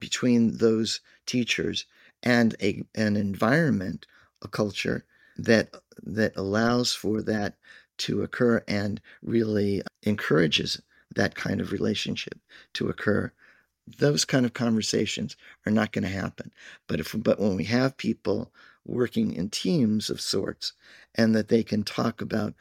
between 0.00 0.58
those 0.58 1.00
teachers 1.26 1.86
and 2.22 2.54
a 2.60 2.84
an 2.94 3.16
environment, 3.16 4.06
a 4.42 4.48
culture 4.48 5.04
that 5.36 5.74
that 6.02 6.36
allows 6.36 6.92
for 6.92 7.22
that 7.22 7.54
to 7.98 8.22
occur 8.22 8.62
and 8.68 9.00
really 9.22 9.82
encourages 10.02 10.80
that 11.14 11.34
kind 11.34 11.60
of 11.60 11.72
relationship 11.72 12.38
to 12.74 12.88
occur 12.88 13.32
those 13.86 14.24
kind 14.24 14.44
of 14.44 14.52
conversations 14.52 15.36
are 15.64 15.72
not 15.72 15.92
going 15.92 16.02
to 16.04 16.10
happen. 16.10 16.52
But 16.86 17.00
if 17.00 17.14
but 17.18 17.38
when 17.38 17.56
we 17.56 17.64
have 17.64 17.96
people 17.96 18.52
working 18.84 19.32
in 19.32 19.50
teams 19.50 20.10
of 20.10 20.20
sorts, 20.20 20.72
and 21.14 21.34
that 21.34 21.48
they 21.48 21.62
can 21.62 21.82
talk 21.82 22.20
about 22.20 22.54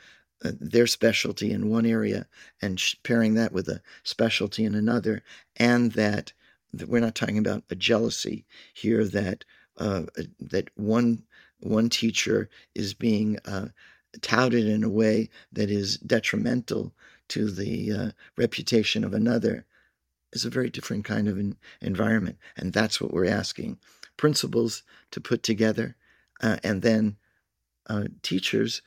uh, 0.43 0.51
their 0.59 0.87
specialty 0.87 1.51
in 1.51 1.69
one 1.69 1.85
area 1.85 2.27
and 2.61 2.81
pairing 3.03 3.35
that 3.35 3.51
with 3.51 3.67
a 3.69 3.81
specialty 4.03 4.65
in 4.65 4.75
another, 4.75 5.23
and 5.57 5.93
that, 5.93 6.33
that 6.73 6.89
we're 6.89 6.99
not 6.99 7.15
talking 7.15 7.37
about 7.37 7.63
a 7.69 7.75
jealousy 7.75 8.45
here 8.73 9.05
that 9.05 9.43
uh, 9.77 10.03
uh 10.17 10.23
that 10.39 10.69
one 10.75 11.23
one 11.59 11.89
teacher 11.89 12.49
is 12.75 12.93
being 12.93 13.37
uh, 13.45 13.67
touted 14.21 14.67
in 14.67 14.83
a 14.83 14.89
way 14.89 15.29
that 15.51 15.69
is 15.69 15.97
detrimental 15.97 16.93
to 17.27 17.49
the 17.49 17.91
uh, 17.91 18.11
reputation 18.37 19.03
of 19.03 19.13
another 19.13 19.65
is 20.35 20.45
a 20.45 20.49
very 20.49 20.69
different 20.69 21.05
kind 21.05 21.27
of 21.27 21.37
an 21.37 21.57
environment. 21.81 22.37
And 22.57 22.73
that's 22.73 22.99
what 22.99 23.13
we're 23.13 23.25
asking 23.25 23.77
principals 24.17 24.83
to 25.11 25.21
put 25.21 25.43
together, 25.43 25.95
uh, 26.41 26.57
and 26.63 26.81
then 26.81 27.17
uh, 27.87 28.05
teachers, 28.21 28.81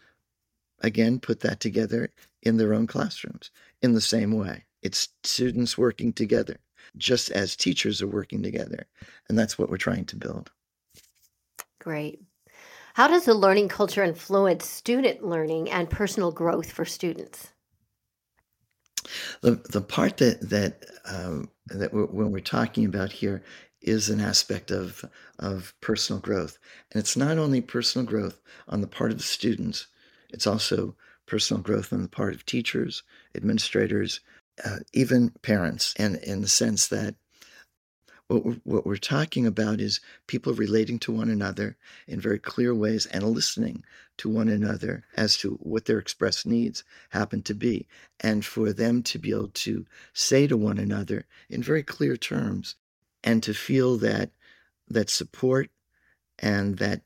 again, 0.80 1.20
put 1.20 1.40
that 1.40 1.60
together 1.60 2.10
in 2.42 2.56
their 2.56 2.72
own 2.74 2.86
classrooms 2.86 3.50
in 3.82 3.92
the 3.92 4.00
same 4.00 4.32
way. 4.32 4.64
It's 4.82 5.08
students 5.24 5.76
working 5.76 6.12
together, 6.12 6.56
just 6.96 7.30
as 7.30 7.56
teachers 7.56 8.00
are 8.00 8.08
working 8.08 8.42
together. 8.42 8.86
And 9.28 9.38
that's 9.38 9.58
what 9.58 9.68
we're 9.70 9.76
trying 9.76 10.06
to 10.06 10.16
build. 10.16 10.50
Great. 11.78 12.20
How 12.94 13.06
does 13.06 13.26
the 13.26 13.34
learning 13.34 13.68
culture 13.68 14.02
influence 14.02 14.66
student 14.66 15.24
learning 15.24 15.70
and 15.70 15.88
personal 15.88 16.32
growth 16.32 16.72
for 16.72 16.84
students? 16.84 17.52
The 19.40 19.52
the 19.70 19.80
part 19.80 20.18
that 20.18 20.40
that 20.50 20.84
um, 21.04 21.50
that 21.66 21.92
we're, 21.92 22.06
when 22.06 22.30
we're 22.30 22.40
talking 22.40 22.84
about 22.84 23.12
here 23.12 23.42
is 23.80 24.08
an 24.10 24.20
aspect 24.20 24.70
of 24.70 25.04
of 25.38 25.74
personal 25.80 26.20
growth, 26.20 26.58
and 26.92 27.00
it's 27.00 27.16
not 27.16 27.38
only 27.38 27.60
personal 27.60 28.06
growth 28.06 28.40
on 28.68 28.80
the 28.80 28.86
part 28.86 29.10
of 29.10 29.18
the 29.18 29.24
students; 29.24 29.86
it's 30.30 30.46
also 30.46 30.96
personal 31.26 31.62
growth 31.62 31.92
on 31.92 32.02
the 32.02 32.08
part 32.08 32.34
of 32.34 32.44
teachers, 32.46 33.02
administrators, 33.34 34.20
uh, 34.64 34.78
even 34.92 35.30
parents, 35.42 35.94
and 35.96 36.16
in 36.16 36.40
the 36.40 36.48
sense 36.48 36.88
that 36.88 37.14
what 38.28 38.44
we're, 38.44 38.60
what 38.64 38.86
we're 38.86 38.96
talking 38.96 39.46
about 39.46 39.80
is 39.80 40.00
people 40.26 40.52
relating 40.52 40.98
to 41.00 41.12
one 41.12 41.30
another 41.30 41.76
in 42.06 42.20
very 42.20 42.38
clear 42.38 42.74
ways 42.74 43.06
and 43.06 43.24
listening 43.24 43.82
to 44.18 44.28
one 44.28 44.48
another 44.48 45.04
as 45.16 45.36
to 45.38 45.54
what 45.62 45.86
their 45.86 45.98
expressed 45.98 46.46
needs 46.46 46.84
happen 47.10 47.42
to 47.42 47.54
be. 47.54 47.86
And 48.20 48.44
for 48.44 48.72
them 48.72 49.02
to 49.04 49.18
be 49.18 49.30
able 49.30 49.48
to 49.48 49.86
say 50.12 50.46
to 50.46 50.56
one 50.56 50.78
another 50.78 51.24
in 51.48 51.62
very 51.62 51.82
clear 51.82 52.16
terms 52.16 52.76
and 53.24 53.42
to 53.42 53.54
feel 53.54 53.96
that 53.98 54.30
that 54.88 55.10
support 55.10 55.70
and 56.38 56.78
that 56.78 57.02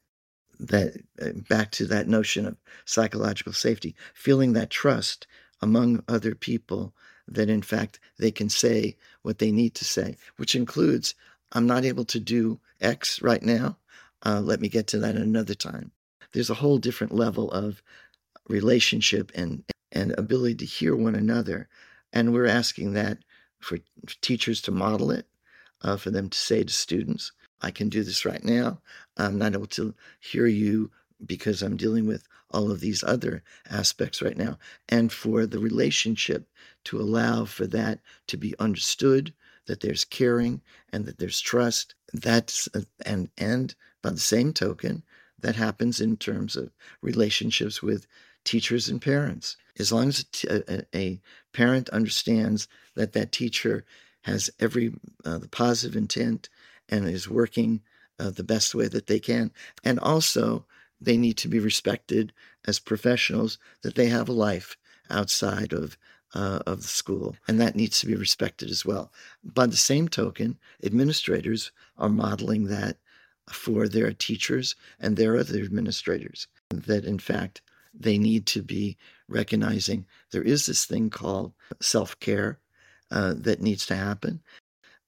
that 0.58 1.02
uh, 1.20 1.30
back 1.48 1.70
to 1.72 1.86
that 1.86 2.06
notion 2.06 2.46
of 2.46 2.56
psychological 2.84 3.52
safety 3.52 3.96
feeling 4.14 4.52
that 4.52 4.70
trust 4.70 5.26
among 5.60 6.02
other 6.06 6.34
people 6.34 6.94
that 7.28 7.48
in 7.48 7.62
fact 7.62 8.00
they 8.18 8.30
can 8.30 8.48
say 8.48 8.96
what 9.22 9.38
they 9.38 9.52
need 9.52 9.74
to 9.76 9.84
say, 9.84 10.16
which 10.36 10.54
includes, 10.54 11.14
I'm 11.52 11.66
not 11.66 11.84
able 11.84 12.04
to 12.06 12.20
do 12.20 12.60
X 12.80 13.22
right 13.22 13.42
now. 13.42 13.78
Uh, 14.24 14.40
let 14.40 14.60
me 14.60 14.68
get 14.68 14.86
to 14.88 14.98
that 14.98 15.16
another 15.16 15.54
time. 15.54 15.92
There's 16.32 16.50
a 16.50 16.54
whole 16.54 16.78
different 16.78 17.14
level 17.14 17.50
of 17.50 17.82
relationship 18.48 19.32
and, 19.34 19.64
and 19.90 20.12
ability 20.18 20.56
to 20.56 20.64
hear 20.64 20.96
one 20.96 21.14
another. 21.14 21.68
And 22.12 22.32
we're 22.32 22.46
asking 22.46 22.94
that 22.94 23.18
for 23.58 23.78
teachers 24.20 24.60
to 24.62 24.70
model 24.70 25.10
it, 25.10 25.26
uh, 25.82 25.96
for 25.96 26.10
them 26.10 26.28
to 26.28 26.38
say 26.38 26.64
to 26.64 26.72
students, 26.72 27.32
I 27.60 27.70
can 27.70 27.88
do 27.88 28.02
this 28.02 28.24
right 28.24 28.42
now. 28.42 28.80
I'm 29.16 29.38
not 29.38 29.54
able 29.54 29.66
to 29.68 29.94
hear 30.20 30.46
you 30.46 30.90
because 31.24 31.62
I'm 31.62 31.76
dealing 31.76 32.06
with 32.06 32.26
all 32.50 32.70
of 32.70 32.80
these 32.80 33.02
other 33.02 33.42
aspects 33.70 34.20
right 34.20 34.36
now. 34.36 34.58
And 34.88 35.12
for 35.12 35.46
the 35.46 35.58
relationship 35.58 36.48
to 36.84 37.00
allow 37.00 37.44
for 37.44 37.66
that 37.66 38.00
to 38.28 38.36
be 38.36 38.54
understood, 38.58 39.32
that 39.66 39.80
there's 39.80 40.04
caring 40.04 40.60
and 40.92 41.04
that 41.04 41.18
there's 41.18 41.40
trust. 41.40 41.94
That's 42.12 42.68
uh, 42.74 42.82
and 43.06 43.30
and 43.38 43.74
by 44.02 44.10
the 44.10 44.18
same 44.18 44.52
token, 44.52 45.02
that 45.38 45.56
happens 45.56 46.00
in 46.00 46.16
terms 46.16 46.56
of 46.56 46.72
relationships 47.00 47.82
with 47.82 48.06
teachers 48.44 48.88
and 48.88 49.00
parents. 49.00 49.56
As 49.78 49.92
long 49.92 50.08
as 50.08 50.24
a, 50.48 50.84
a 50.94 51.20
parent 51.52 51.88
understands 51.90 52.68
that 52.94 53.12
that 53.12 53.32
teacher 53.32 53.84
has 54.22 54.50
every 54.60 54.92
uh, 55.24 55.38
the 55.38 55.48
positive 55.48 55.96
intent 55.96 56.48
and 56.88 57.08
is 57.08 57.28
working 57.28 57.80
uh, 58.18 58.30
the 58.30 58.44
best 58.44 58.74
way 58.74 58.88
that 58.88 59.06
they 59.06 59.18
can, 59.18 59.52
and 59.84 59.98
also 60.00 60.66
they 61.00 61.16
need 61.16 61.36
to 61.38 61.48
be 61.48 61.58
respected 61.58 62.32
as 62.64 62.78
professionals, 62.78 63.58
that 63.82 63.94
they 63.94 64.06
have 64.06 64.28
a 64.28 64.32
life 64.32 64.76
outside 65.10 65.72
of 65.72 65.96
uh, 66.34 66.60
of 66.66 66.82
the 66.82 66.88
school, 66.88 67.36
and 67.46 67.60
that 67.60 67.76
needs 67.76 68.00
to 68.00 68.06
be 68.06 68.14
respected 68.14 68.70
as 68.70 68.84
well. 68.84 69.12
By 69.44 69.66
the 69.66 69.76
same 69.76 70.08
token, 70.08 70.58
administrators 70.82 71.72
are 71.98 72.08
modeling 72.08 72.66
that 72.66 72.96
for 73.50 73.88
their 73.88 74.12
teachers 74.12 74.74
and 75.00 75.16
their 75.16 75.36
other 75.36 75.60
administrators. 75.62 76.48
That 76.70 77.04
in 77.04 77.18
fact, 77.18 77.60
they 77.92 78.18
need 78.18 78.46
to 78.46 78.62
be 78.62 78.96
recognizing 79.28 80.06
there 80.30 80.42
is 80.42 80.66
this 80.66 80.86
thing 80.86 81.10
called 81.10 81.52
self 81.80 82.18
care 82.20 82.58
uh, 83.10 83.34
that 83.36 83.60
needs 83.60 83.84
to 83.86 83.96
happen 83.96 84.40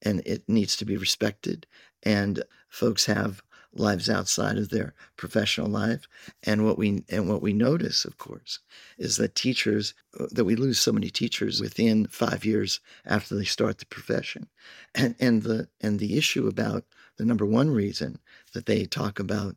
and 0.03 0.21
it 0.27 0.47
needs 0.49 0.77
to 0.77 0.85
be 0.85 0.97
respected. 0.97 1.67
And 2.03 2.43
folks 2.69 3.07
have 3.07 3.43
lives 3.75 4.09
outside 4.09 4.57
of 4.57 4.71
their 4.71 4.95
professional 5.17 5.69
life. 5.69 6.07
And 6.43 6.65
what 6.65 6.79
we 6.79 7.05
and 7.09 7.29
what 7.29 7.43
we 7.43 7.53
notice, 7.53 8.05
of 8.05 8.19
course, 8.19 8.61
is 8.99 9.17
that 9.17 9.35
teachers 9.35 9.95
uh, 10.19 10.27
that 10.33 10.45
we 10.45 10.57
lose 10.57 10.79
so 10.79 10.93
many 10.93 11.11
teachers 11.11 11.61
within 11.61 12.07
five 12.07 12.45
years 12.45 12.81
after 13.05 13.35
they 13.35 13.45
start 13.45 13.79
the 13.79 13.87
profession. 13.87 14.49
And 14.95 15.15
and 15.21 15.43
the 15.43 15.69
and 15.81 15.99
the 15.99 16.17
issue 16.17 16.47
about 16.47 16.85
the 17.17 17.25
number 17.25 17.47
one 17.47 17.71
reason 17.71 18.19
that 18.53 18.67
they 18.67 18.85
talk 18.85 19.19
about 19.19 19.57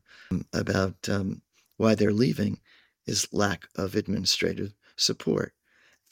about 0.54 1.10
um, 1.10 1.42
why 1.78 1.96
they're 1.96 2.12
leaving 2.12 2.60
is 3.06 3.28
lack 3.32 3.68
of 3.76 3.96
administrative 3.96 4.74
support, 4.96 5.54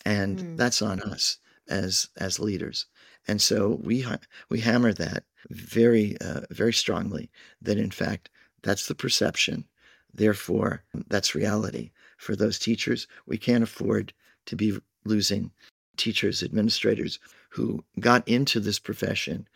and 0.05 0.39
mm. 0.39 0.57
that's 0.57 0.81
on 0.81 1.01
us 1.01 1.39
as 1.67 2.09
as 2.17 2.39
leaders. 2.39 2.85
And 3.27 3.41
so 3.41 3.79
we 3.83 4.05
we 4.49 4.59
hammer 4.59 4.93
that 4.93 5.23
very 5.49 6.17
uh, 6.19 6.41
very 6.49 6.73
strongly 6.73 7.29
that 7.61 7.77
in 7.77 7.91
fact 7.91 8.29
that's 8.63 8.87
the 8.87 8.95
perception. 8.95 9.65
Therefore, 10.13 10.83
that's 11.07 11.35
reality 11.35 11.91
for 12.17 12.35
those 12.35 12.57
teachers. 12.57 13.07
We 13.27 13.37
can't 13.37 13.63
afford 13.63 14.13
to 14.45 14.55
be 14.55 14.79
losing 15.03 15.51
teachers, 15.97 16.41
administrators 16.41 17.19
who 17.49 17.83
got 17.99 18.27
into 18.27 18.59
this 18.59 18.79
profession 18.79 19.47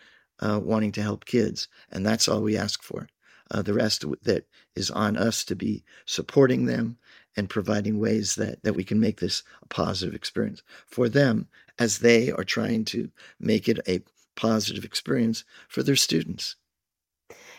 uh, 0.42 0.60
wanting 0.62 0.92
to 0.94 1.02
help 1.02 1.26
kids, 1.26 1.68
and 1.92 2.06
that's 2.06 2.28
all 2.28 2.42
we 2.42 2.58
ask 2.58 2.84
for. 2.84 3.08
Uh, 3.52 3.64
the 3.64 3.74
rest 3.74 4.06
that 4.22 4.46
is 4.76 4.92
on 4.92 5.18
us 5.18 5.44
to 5.44 5.56
be 5.56 5.84
supporting 6.06 6.66
them 6.66 6.98
and 7.36 7.50
providing 7.50 8.00
ways 8.00 8.36
that, 8.36 8.62
that 8.64 8.76
we 8.76 8.84
can 8.84 9.00
make 9.00 9.20
this 9.20 9.42
a 9.64 9.68
positive 9.68 10.14
experience 10.14 10.62
for 10.86 11.10
them 11.10 11.48
as 11.80 12.00
they 12.00 12.32
are 12.32 12.44
trying 12.44 12.86
to 12.86 13.10
make 13.40 13.68
it 13.68 13.80
a 13.88 14.02
positive 14.36 14.86
experience 14.86 15.44
for 15.68 15.84
their 15.84 15.96
students. 15.96 16.56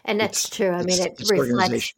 And 0.04 0.20
that's 0.20 0.46
it's, 0.46 0.56
true. 0.56 0.70
I 0.70 0.82
mean, 0.82 1.00
it 1.00 1.18
reflects. 1.28 1.94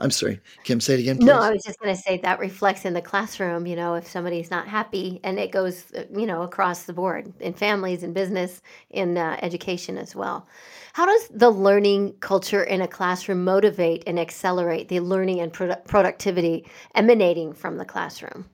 I'm 0.00 0.10
sorry, 0.10 0.40
Kim, 0.62 0.80
say 0.80 0.94
it 0.94 1.00
again, 1.00 1.18
please. 1.18 1.26
No, 1.26 1.40
I 1.40 1.50
was 1.50 1.64
just 1.64 1.80
going 1.80 1.94
to 1.94 2.00
say 2.00 2.18
that 2.18 2.38
reflects 2.38 2.84
in 2.84 2.92
the 2.92 3.02
classroom, 3.02 3.66
you 3.66 3.74
know, 3.74 3.94
if 3.94 4.06
somebody's 4.06 4.50
not 4.50 4.68
happy, 4.68 5.18
and 5.24 5.38
it 5.40 5.50
goes, 5.50 5.92
uh, 5.92 6.04
you 6.14 6.24
know, 6.24 6.42
across 6.42 6.84
the 6.84 6.92
board 6.92 7.32
in 7.40 7.52
families, 7.52 8.04
in 8.04 8.12
business, 8.12 8.62
in 8.90 9.18
uh, 9.18 9.38
education 9.42 9.98
as 9.98 10.14
well. 10.14 10.46
How 10.92 11.06
does 11.06 11.28
the 11.28 11.50
learning 11.50 12.14
culture 12.20 12.62
in 12.62 12.80
a 12.80 12.88
classroom 12.88 13.44
motivate 13.44 14.04
and 14.06 14.20
accelerate 14.20 14.88
the 14.88 15.00
learning 15.00 15.40
and 15.40 15.52
produ- 15.52 15.84
productivity 15.86 16.64
emanating 16.94 17.52
from 17.52 17.78
the 17.78 17.84
classroom? 17.84 18.46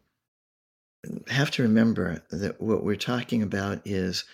Have 1.29 1.51
to 1.53 1.63
remember 1.63 2.23
that 2.31 2.61
what 2.61 2.85
we're 2.85 2.97
talking 2.97 3.43
about 3.43 3.81
is 3.85 4.25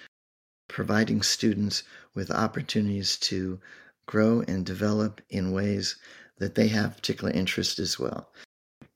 providing 0.68 1.22
students 1.22 1.82
with 2.14 2.30
opportunities 2.30 3.16
to 3.18 3.60
grow 4.06 4.42
and 4.46 4.64
develop 4.64 5.20
in 5.30 5.52
ways 5.52 5.96
that 6.38 6.54
they 6.54 6.68
have 6.68 6.96
particular 6.96 7.32
interest 7.32 7.78
as 7.78 7.98
well. 7.98 8.30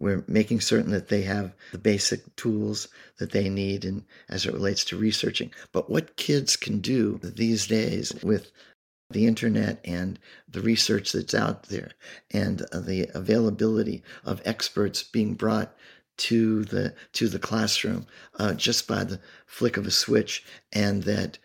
We're 0.00 0.24
making 0.26 0.60
certain 0.60 0.90
that 0.90 1.08
they 1.08 1.22
have 1.22 1.54
the 1.72 1.78
basic 1.78 2.34
tools 2.36 2.88
that 3.18 3.30
they 3.30 3.48
need 3.48 3.84
and 3.84 4.04
as 4.28 4.44
it 4.44 4.52
relates 4.52 4.84
to 4.86 4.96
researching. 4.96 5.52
But 5.72 5.88
what 5.88 6.16
kids 6.16 6.56
can 6.56 6.80
do 6.80 7.20
these 7.22 7.66
days 7.66 8.12
with 8.22 8.50
the 9.10 9.26
internet 9.26 9.80
and 9.84 10.18
the 10.48 10.60
research 10.60 11.12
that's 11.12 11.34
out 11.34 11.64
there 11.64 11.92
and 12.32 12.60
the 12.72 13.08
availability 13.14 14.02
of 14.24 14.42
experts 14.44 15.02
being 15.02 15.34
brought 15.34 15.74
to 16.16 16.64
the 16.64 16.94
to 17.12 17.28
the 17.28 17.38
classroom 17.38 18.06
uh, 18.38 18.54
just 18.54 18.86
by 18.86 19.04
the 19.04 19.20
flick 19.46 19.76
of 19.76 19.86
a 19.86 19.90
switch 19.90 20.44
and 20.72 21.02
that 21.04 21.38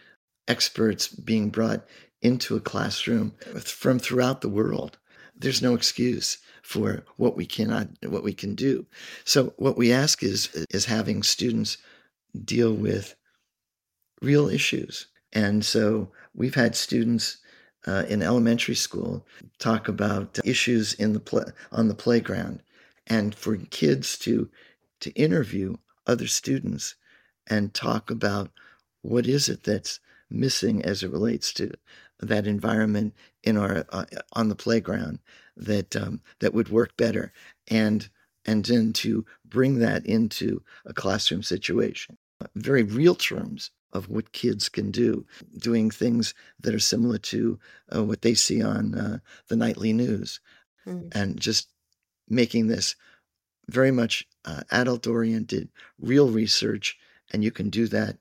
experts 0.48 1.08
being 1.08 1.50
brought 1.50 1.86
into 2.22 2.56
a 2.56 2.62
classroom 2.62 3.34
from 3.64 4.00
throughout 4.00 4.42
the 4.42 4.50
world. 4.50 4.98
There's 5.36 5.62
no 5.62 5.74
excuse 5.74 6.38
for 6.62 7.04
what 7.18 7.36
we 7.36 7.46
cannot 7.46 7.88
what 8.04 8.24
we 8.24 8.34
can 8.34 8.56
do. 8.56 8.86
So 9.24 9.54
what 9.58 9.78
we 9.78 9.92
ask 9.92 10.22
is 10.24 10.50
is 10.70 10.86
having 10.86 11.24
students 11.24 11.78
deal 12.46 12.74
with 12.74 13.16
real 14.22 14.50
issues. 14.50 15.08
And 15.34 15.64
so 15.64 16.12
we've 16.36 16.56
had 16.56 16.76
students 16.76 17.38
uh, 17.88 18.04
in 18.10 18.22
elementary 18.22 18.76
school 18.76 19.26
talk 19.58 19.88
about 19.88 20.40
issues 20.44 20.94
in 20.94 21.14
the 21.14 21.20
play, 21.20 21.44
on 21.72 21.88
the 21.88 21.96
playground, 21.96 22.62
and 23.10 23.36
for 23.36 23.58
kids 23.58 24.18
to 24.20 24.50
to 25.02 25.12
interview 25.12 25.76
other 26.06 26.28
students 26.28 26.96
and 27.48 27.74
talk 27.74 28.12
about 28.12 28.52
what 29.02 29.26
is 29.26 29.50
it 29.50 29.64
that's 29.64 30.00
missing 30.30 30.84
as 30.84 31.04
it 31.04 31.12
relates 31.12 31.54
to 31.54 31.72
that 32.20 32.46
environment 32.46 33.14
in 33.44 33.58
our 33.58 33.86
uh, 33.90 34.06
on 34.34 34.50
the 34.50 34.56
playground 34.56 35.20
that 35.56 35.96
um, 35.96 36.22
that 36.40 36.54
would 36.54 36.70
work 36.70 36.96
better 36.98 37.32
and 37.70 38.10
and 38.46 38.66
then 38.66 38.94
to 38.94 39.26
bring 39.46 39.80
that 39.80 40.06
into 40.06 40.62
a 40.86 40.94
classroom 40.94 41.44
situation 41.44 42.18
very 42.56 42.84
real 42.84 43.16
terms 43.16 43.72
of 43.92 44.10
what 44.10 44.32
kids 44.32 44.70
can 44.70 44.92
do, 44.92 45.26
doing 45.58 45.90
things 45.90 46.34
that 46.60 46.76
are 46.76 46.80
similar 46.80 47.18
to 47.18 47.60
uh, 47.94 48.04
what 48.04 48.22
they 48.22 48.34
see 48.34 48.62
on 48.62 48.96
uh, 48.96 49.20
the 49.48 49.56
nightly 49.56 49.94
news, 49.94 50.40
mm. 50.86 51.10
and 51.14 51.40
just 51.40 51.70
making 52.30 52.68
this 52.68 52.96
very 53.68 53.92
much 53.92 54.28
uh, 54.46 54.62
adult 54.72 55.08
oriented, 55.08 55.70
real 56.00 56.30
research. 56.30 56.98
And 57.32 57.44
you 57.44 57.52
can 57.52 57.70
do 57.70 57.88
that 57.88 58.18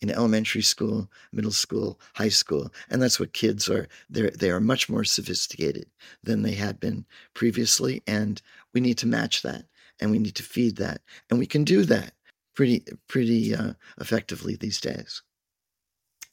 in 0.00 0.10
elementary 0.10 0.62
school, 0.62 1.10
middle 1.32 1.52
school, 1.52 1.98
high 2.14 2.28
school, 2.28 2.72
and 2.90 3.00
that's 3.00 3.18
what 3.18 3.32
kids 3.32 3.68
are. 3.68 3.88
They 4.10 4.30
they 4.30 4.50
are 4.50 4.60
much 4.60 4.88
more 4.88 5.04
sophisticated 5.04 5.86
than 6.22 6.42
they 6.42 6.52
had 6.52 6.78
been 6.80 7.06
previously, 7.34 8.02
and 8.06 8.40
we 8.74 8.80
need 8.80 8.98
to 8.98 9.06
match 9.06 9.42
that, 9.42 9.64
and 10.00 10.10
we 10.10 10.18
need 10.18 10.36
to 10.36 10.42
feed 10.42 10.76
that, 10.76 11.00
and 11.30 11.38
we 11.38 11.46
can 11.46 11.64
do 11.64 11.84
that 11.84 12.12
pretty 12.54 12.84
pretty 13.08 13.54
uh, 13.54 13.74
effectively 14.00 14.56
these 14.56 14.80
days. 14.80 15.22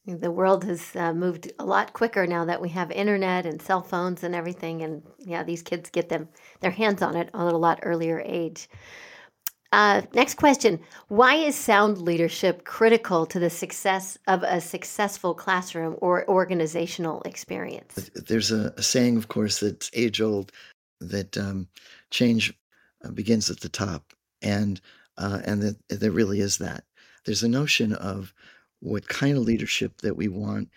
The 0.05 0.31
world 0.31 0.65
has 0.65 0.95
uh, 0.97 1.13
moved 1.13 1.51
a 1.59 1.65
lot 1.65 1.93
quicker 1.93 2.27
now 2.27 2.43
that 2.45 2.61
we 2.61 2.69
have 2.69 2.91
internet 2.91 3.45
and 3.45 3.61
cell 3.61 3.81
phones 3.81 4.23
and 4.23 4.35
everything, 4.35 4.81
and 4.81 5.01
yeah, 5.19 5.43
these 5.43 5.61
kids 5.61 5.89
get 5.89 6.09
them 6.09 6.27
their 6.59 6.71
hands 6.71 7.01
on 7.01 7.15
it 7.15 7.29
at 7.33 7.33
a 7.33 7.57
lot 7.57 7.79
earlier 7.83 8.21
age. 8.25 8.67
Uh, 9.71 10.01
next 10.13 10.35
question: 10.35 10.81
Why 11.07 11.35
is 11.35 11.55
sound 11.55 11.99
leadership 11.99 12.65
critical 12.65 13.25
to 13.27 13.39
the 13.39 13.49
success 13.49 14.17
of 14.27 14.43
a 14.43 14.59
successful 14.59 15.33
classroom 15.33 15.95
or 16.01 16.29
organizational 16.29 17.21
experience? 17.21 18.11
There's 18.13 18.51
a, 18.51 18.73
a 18.75 18.83
saying, 18.83 19.15
of 19.15 19.29
course, 19.29 19.61
that's 19.61 19.89
age 19.93 20.19
old, 20.19 20.51
that 20.99 21.37
um, 21.37 21.69
change 22.11 22.53
uh, 23.05 23.11
begins 23.11 23.49
at 23.49 23.61
the 23.61 23.69
top, 23.69 24.13
and 24.41 24.81
uh, 25.17 25.39
and 25.45 25.61
that 25.61 25.77
there 25.87 26.11
really 26.11 26.41
is 26.41 26.57
that. 26.57 26.83
There's 27.25 27.43
a 27.43 27.47
notion 27.47 27.93
of 27.93 28.33
what 28.83 29.07
kind 29.07 29.37
of 29.37 29.43
leadership 29.43 30.01
that 30.01 30.17
we 30.17 30.27
want 30.27 30.69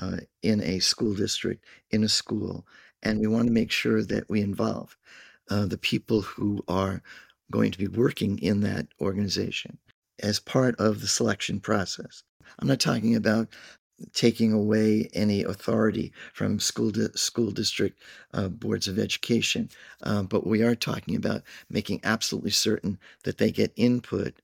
uh, 0.00 0.18
in 0.42 0.62
a 0.62 0.78
school 0.80 1.14
district, 1.14 1.64
in 1.90 2.04
a 2.04 2.08
school, 2.08 2.66
and 3.02 3.20
we 3.20 3.26
want 3.26 3.46
to 3.46 3.52
make 3.52 3.70
sure 3.70 4.02
that 4.02 4.28
we 4.28 4.40
involve 4.40 4.96
uh, 5.50 5.66
the 5.66 5.78
people 5.78 6.20
who 6.20 6.62
are 6.68 7.02
going 7.50 7.70
to 7.70 7.78
be 7.78 7.88
working 7.88 8.38
in 8.38 8.60
that 8.60 8.86
organization 9.00 9.78
as 10.22 10.40
part 10.40 10.74
of 10.76 11.00
the 11.00 11.06
selection 11.06 11.60
process. 11.60 12.22
I'm 12.58 12.68
not 12.68 12.80
talking 12.80 13.16
about 13.16 13.48
taking 14.12 14.52
away 14.52 15.08
any 15.14 15.42
authority 15.42 16.12
from 16.32 16.58
school 16.58 16.90
di- 16.90 17.08
school 17.14 17.50
district 17.50 18.00
uh, 18.32 18.48
boards 18.48 18.88
of 18.88 18.98
education, 18.98 19.70
uh, 20.02 20.22
but 20.22 20.46
we 20.46 20.62
are 20.62 20.74
talking 20.74 21.16
about 21.16 21.42
making 21.70 22.00
absolutely 22.04 22.50
certain 22.50 22.98
that 23.22 23.38
they 23.38 23.50
get 23.50 23.72
input 23.76 24.34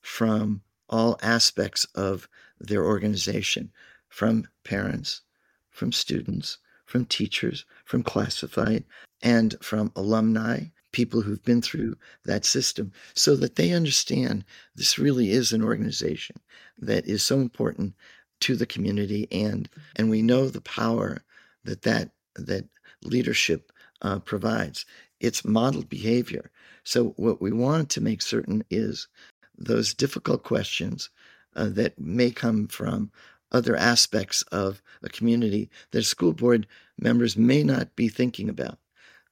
from 0.00 0.62
all 0.88 1.18
aspects 1.22 1.84
of 1.94 2.28
their 2.60 2.84
organization, 2.84 3.70
from 4.08 4.48
parents, 4.64 5.22
from 5.70 5.92
students, 5.92 6.58
from 6.84 7.04
teachers, 7.04 7.64
from 7.84 8.02
classified, 8.02 8.84
and 9.22 9.56
from 9.60 9.92
alumni, 9.96 10.64
people 10.92 11.20
who've 11.20 11.44
been 11.44 11.60
through 11.60 11.96
that 12.24 12.44
system, 12.44 12.92
so 13.14 13.36
that 13.36 13.56
they 13.56 13.72
understand 13.72 14.44
this 14.74 14.98
really 14.98 15.30
is 15.30 15.52
an 15.52 15.62
organization 15.62 16.36
that 16.78 17.06
is 17.06 17.22
so 17.22 17.40
important 17.40 17.94
to 18.40 18.54
the 18.54 18.66
community 18.66 19.26
and 19.30 19.68
and 19.96 20.10
we 20.10 20.22
know 20.22 20.48
the 20.48 20.60
power 20.60 21.22
that 21.64 21.82
that 21.82 22.10
that 22.34 22.64
leadership 23.02 23.72
uh, 24.02 24.18
provides. 24.20 24.84
It's 25.20 25.44
modeled 25.44 25.88
behavior. 25.88 26.50
So 26.84 27.14
what 27.16 27.40
we 27.40 27.50
want 27.50 27.90
to 27.90 28.00
make 28.00 28.22
certain 28.22 28.64
is 28.70 29.08
those 29.58 29.94
difficult 29.94 30.42
questions 30.42 31.10
uh, 31.54 31.68
that 31.68 31.98
may 31.98 32.30
come 32.30 32.66
from 32.66 33.10
other 33.52 33.76
aspects 33.76 34.42
of 34.52 34.82
a 35.02 35.08
community 35.08 35.70
that 35.92 36.02
school 36.02 36.32
board 36.32 36.66
members 36.98 37.36
may 37.36 37.62
not 37.62 37.94
be 37.96 38.08
thinking 38.08 38.48
about 38.48 38.78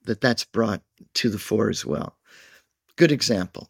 that 0.04 0.20
that's 0.20 0.44
brought 0.44 0.82
to 1.14 1.28
the 1.28 1.38
fore 1.38 1.68
as 1.68 1.84
well 1.84 2.16
good 2.96 3.12
example 3.12 3.68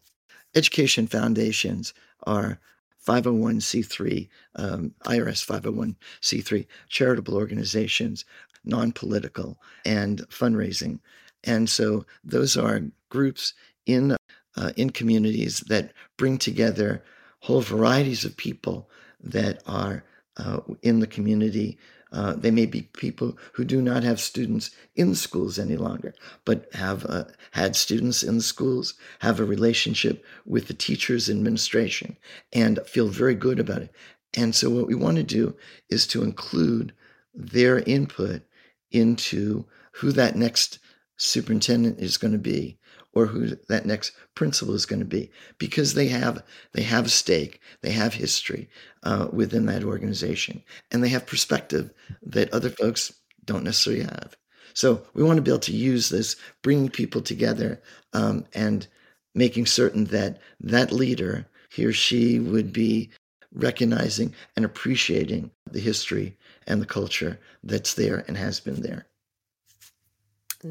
education 0.55 1.07
foundations 1.07 1.93
are 2.25 2.59
501c3, 3.05 4.27
um, 4.55 4.93
IRS 5.05 5.45
501c3 5.45 6.65
charitable 6.89 7.35
organizations, 7.35 8.25
non 8.63 8.91
political, 8.91 9.59
and 9.85 10.27
fundraising. 10.29 10.99
And 11.43 11.69
so 11.69 12.05
those 12.23 12.57
are 12.57 12.81
groups 13.09 13.53
in, 13.85 14.15
uh, 14.57 14.71
in 14.75 14.89
communities 14.89 15.59
that 15.67 15.91
bring 16.17 16.37
together 16.37 17.03
whole 17.39 17.61
varieties 17.61 18.25
of 18.25 18.37
people 18.37 18.89
that 19.23 19.61
are 19.67 20.03
uh, 20.37 20.59
in 20.81 20.99
the 20.99 21.07
community 21.07 21.77
uh, 22.15 22.33
they 22.33 22.49
may 22.49 22.65
be 22.65 22.83
people 22.93 23.37
who 23.51 23.65
do 23.65 23.81
not 23.81 24.03
have 24.03 24.21
students 24.21 24.71
in 24.95 25.13
schools 25.13 25.59
any 25.59 25.75
longer, 25.75 26.13
but 26.45 26.73
have 26.73 27.05
uh, 27.09 27.25
had 27.51 27.75
students 27.75 28.23
in 28.23 28.37
the 28.37 28.43
schools, 28.43 28.93
have 29.19 29.39
a 29.39 29.45
relationship 29.45 30.23
with 30.45 30.67
the 30.67 30.73
teachers, 30.73 31.29
administration, 31.29 32.15
and 32.53 32.79
feel 32.87 33.09
very 33.09 33.35
good 33.35 33.59
about 33.59 33.81
it. 33.81 33.91
And 34.33 34.55
so, 34.55 34.69
what 34.69 34.87
we 34.87 34.95
want 34.95 35.17
to 35.17 35.23
do 35.23 35.55
is 35.89 36.07
to 36.07 36.23
include 36.23 36.93
their 37.33 37.79
input 37.79 38.43
into 38.91 39.65
who 39.91 40.13
that 40.13 40.37
next 40.37 40.79
superintendent 41.17 41.99
is 41.99 42.17
going 42.17 42.33
to 42.33 42.39
be 42.39 42.77
or 43.15 43.25
who 43.25 43.55
that 43.69 43.85
next 43.85 44.11
principal 44.35 44.75
is 44.75 44.85
going 44.85 44.99
to 44.99 45.05
be 45.05 45.31
because 45.57 45.93
they 45.93 46.09
have 46.09 46.43
they 46.73 46.83
have 46.83 47.09
stake 47.09 47.61
they 47.81 47.91
have 47.91 48.13
history 48.13 48.69
uh, 49.03 49.27
within 49.31 49.65
that 49.65 49.83
organization 49.83 50.61
and 50.91 51.03
they 51.03 51.09
have 51.09 51.25
perspective 51.25 51.91
that 52.21 52.53
other 52.53 52.69
folks 52.69 53.13
don't 53.45 53.63
necessarily 53.63 54.03
have. 54.03 54.35
So 54.73 55.03
we 55.13 55.23
want 55.23 55.37
to 55.37 55.41
be 55.41 55.51
able 55.51 55.59
to 55.59 55.75
use 55.75 56.09
this 56.09 56.35
bringing 56.61 56.89
people 56.89 57.21
together 57.21 57.81
um, 58.13 58.45
and 58.53 58.85
making 59.33 59.65
certain 59.65 60.05
that 60.05 60.39
that 60.59 60.91
leader 60.91 61.47
he 61.69 61.85
or 61.85 61.93
she 61.93 62.39
would 62.39 62.71
be 62.71 63.09
recognizing 63.53 64.33
and 64.55 64.65
appreciating 64.65 65.51
the 65.71 65.79
history 65.79 66.37
and 66.67 66.81
the 66.81 66.85
culture 66.85 67.39
that's 67.63 67.93
there 67.93 68.25
and 68.27 68.37
has 68.37 68.59
been 68.59 68.81
there 68.81 69.07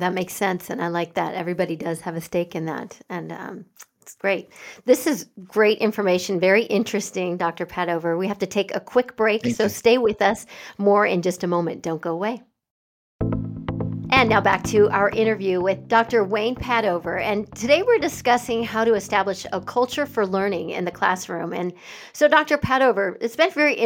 that 0.01 0.13
makes 0.13 0.35
sense. 0.35 0.71
And 0.71 0.83
I 0.83 0.89
like 0.89 1.15
that. 1.15 1.35
Everybody 1.35 1.77
does 1.77 2.01
have 2.01 2.17
a 2.17 2.21
stake 2.21 2.55
in 2.55 2.67
that. 2.67 2.99
And 3.09 3.33
um, 3.33 3.65
it's 4.03 4.15
great. 4.15 4.51
This 4.85 5.07
is 5.07 5.29
great 5.45 5.79
information, 5.79 6.39
very 6.39 6.65
interesting, 6.65 7.37
Dr. 7.37 7.65
Padover. 7.65 8.19
We 8.19 8.29
have 8.29 8.39
to 8.41 8.47
take 8.47 8.75
a 8.75 8.81
quick 8.81 9.17
break, 9.17 9.43
Thank 9.43 9.57
so 9.57 9.65
you. 9.65 9.69
stay 9.69 9.99
with 9.99 10.21
us 10.21 10.47
more 10.79 11.07
in 11.07 11.23
just 11.23 11.45
a 11.45 11.47
moment. 11.47 11.83
Don't 11.83 12.03
go 12.03 12.13
away. 12.13 12.43
And 14.11 14.29
now 14.29 14.41
back 14.41 14.63
to 14.65 14.89
our 14.91 15.09
interview 15.11 15.61
with 15.61 15.89
Dr. 15.89 16.23
Wayne 16.23 16.55
Padover. 16.55 17.21
And 17.21 17.53
today 17.57 17.83
we're 17.83 17.99
discussing 17.99 18.63
how 18.63 18.85
to 18.85 18.95
establish 18.95 19.47
a 19.53 19.61
culture 19.61 20.07
for 20.07 20.27
learning 20.27 20.71
in 20.71 20.85
the 20.85 20.91
classroom. 20.91 21.53
And 21.53 21.73
so, 22.13 22.29
Dr. 22.29 22.59
Padover, 22.59 23.17
it's 23.21 23.35
been 23.35 23.51
very 23.51 23.85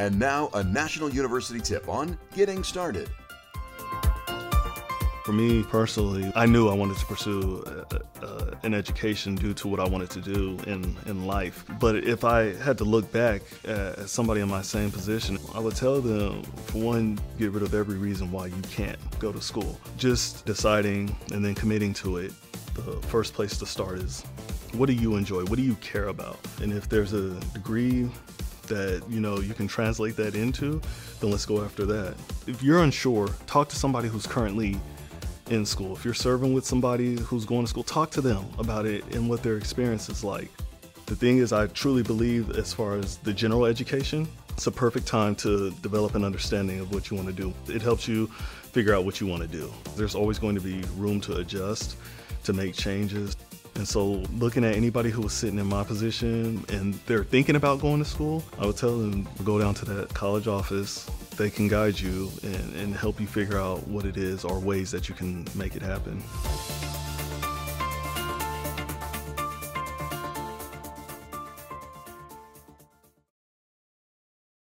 and 0.00 0.18
now, 0.18 0.48
a 0.54 0.64
National 0.64 1.10
University 1.10 1.60
tip 1.60 1.86
on 1.86 2.16
getting 2.34 2.64
started. 2.64 3.10
For 5.30 5.36
me 5.36 5.62
personally, 5.62 6.32
I 6.34 6.44
knew 6.44 6.68
I 6.68 6.74
wanted 6.74 6.96
to 6.96 7.06
pursue 7.06 7.62
uh, 7.64 7.98
uh, 8.20 8.50
an 8.64 8.74
education 8.74 9.36
due 9.36 9.54
to 9.54 9.68
what 9.68 9.78
I 9.78 9.86
wanted 9.86 10.10
to 10.10 10.20
do 10.20 10.58
in, 10.66 10.96
in 11.06 11.24
life. 11.24 11.64
But 11.78 11.94
if 12.02 12.24
I 12.24 12.52
had 12.54 12.76
to 12.78 12.84
look 12.84 13.12
back 13.12 13.42
at 13.64 14.08
somebody 14.08 14.40
in 14.40 14.48
my 14.48 14.62
same 14.62 14.90
position, 14.90 15.38
I 15.54 15.60
would 15.60 15.76
tell 15.76 16.00
them, 16.00 16.42
for 16.42 16.78
one, 16.78 17.16
get 17.38 17.52
rid 17.52 17.62
of 17.62 17.74
every 17.74 17.96
reason 17.96 18.32
why 18.32 18.46
you 18.46 18.60
can't 18.72 18.98
go 19.20 19.30
to 19.30 19.40
school. 19.40 19.78
Just 19.96 20.46
deciding 20.46 21.14
and 21.32 21.44
then 21.44 21.54
committing 21.54 21.94
to 22.02 22.16
it. 22.16 22.32
The 22.74 23.00
first 23.06 23.32
place 23.32 23.56
to 23.58 23.66
start 23.66 23.98
is 23.98 24.22
what 24.72 24.86
do 24.86 24.94
you 24.94 25.14
enjoy? 25.14 25.44
What 25.44 25.58
do 25.58 25.62
you 25.62 25.76
care 25.76 26.08
about? 26.08 26.40
And 26.60 26.72
if 26.72 26.88
there's 26.88 27.12
a 27.12 27.38
degree 27.54 28.10
that 28.66 29.04
you 29.08 29.20
know 29.20 29.38
you 29.38 29.54
can 29.54 29.68
translate 29.68 30.16
that 30.16 30.34
into, 30.34 30.82
then 31.20 31.30
let's 31.30 31.46
go 31.46 31.62
after 31.62 31.86
that. 31.86 32.16
If 32.48 32.64
you're 32.64 32.82
unsure, 32.82 33.28
talk 33.46 33.68
to 33.68 33.76
somebody 33.76 34.08
who's 34.08 34.26
currently 34.26 34.80
in 35.50 35.66
school. 35.66 35.94
If 35.94 36.04
you're 36.04 36.14
serving 36.14 36.54
with 36.54 36.64
somebody 36.64 37.18
who's 37.20 37.44
going 37.44 37.62
to 37.62 37.68
school, 37.68 37.82
talk 37.82 38.10
to 38.12 38.20
them 38.20 38.46
about 38.58 38.86
it 38.86 39.04
and 39.14 39.28
what 39.28 39.42
their 39.42 39.56
experience 39.56 40.08
is 40.08 40.24
like. 40.24 40.50
The 41.06 41.16
thing 41.16 41.38
is, 41.38 41.52
I 41.52 41.66
truly 41.66 42.02
believe, 42.02 42.50
as 42.50 42.72
far 42.72 42.96
as 42.96 43.16
the 43.18 43.32
general 43.32 43.66
education, 43.66 44.28
it's 44.50 44.66
a 44.66 44.70
perfect 44.70 45.06
time 45.06 45.34
to 45.36 45.70
develop 45.82 46.14
an 46.14 46.24
understanding 46.24 46.80
of 46.80 46.94
what 46.94 47.10
you 47.10 47.16
want 47.16 47.28
to 47.28 47.34
do. 47.34 47.52
It 47.66 47.82
helps 47.82 48.06
you 48.06 48.26
figure 48.26 48.94
out 48.94 49.04
what 49.04 49.20
you 49.20 49.26
want 49.26 49.42
to 49.42 49.48
do. 49.48 49.72
There's 49.96 50.14
always 50.14 50.38
going 50.38 50.54
to 50.54 50.60
be 50.60 50.82
room 50.96 51.20
to 51.22 51.36
adjust, 51.36 51.96
to 52.44 52.52
make 52.52 52.74
changes. 52.74 53.36
And 53.80 53.88
so, 53.88 54.22
looking 54.36 54.62
at 54.62 54.76
anybody 54.76 55.08
who 55.08 55.22
was 55.22 55.32
sitting 55.32 55.58
in 55.58 55.64
my 55.64 55.84
position 55.84 56.62
and 56.68 56.92
they're 57.06 57.24
thinking 57.24 57.56
about 57.56 57.80
going 57.80 57.98
to 58.00 58.04
school, 58.04 58.44
I 58.58 58.66
would 58.66 58.76
tell 58.76 58.98
them 58.98 59.26
go 59.42 59.58
down 59.58 59.72
to 59.76 59.86
that 59.86 60.12
college 60.12 60.46
office. 60.46 61.06
They 61.38 61.48
can 61.48 61.66
guide 61.66 61.98
you 61.98 62.30
and, 62.42 62.74
and 62.74 62.94
help 62.94 63.18
you 63.18 63.26
figure 63.26 63.56
out 63.56 63.88
what 63.88 64.04
it 64.04 64.18
is 64.18 64.44
or 64.44 64.58
ways 64.58 64.90
that 64.90 65.08
you 65.08 65.14
can 65.14 65.46
make 65.54 65.76
it 65.76 65.80
happen. 65.80 66.22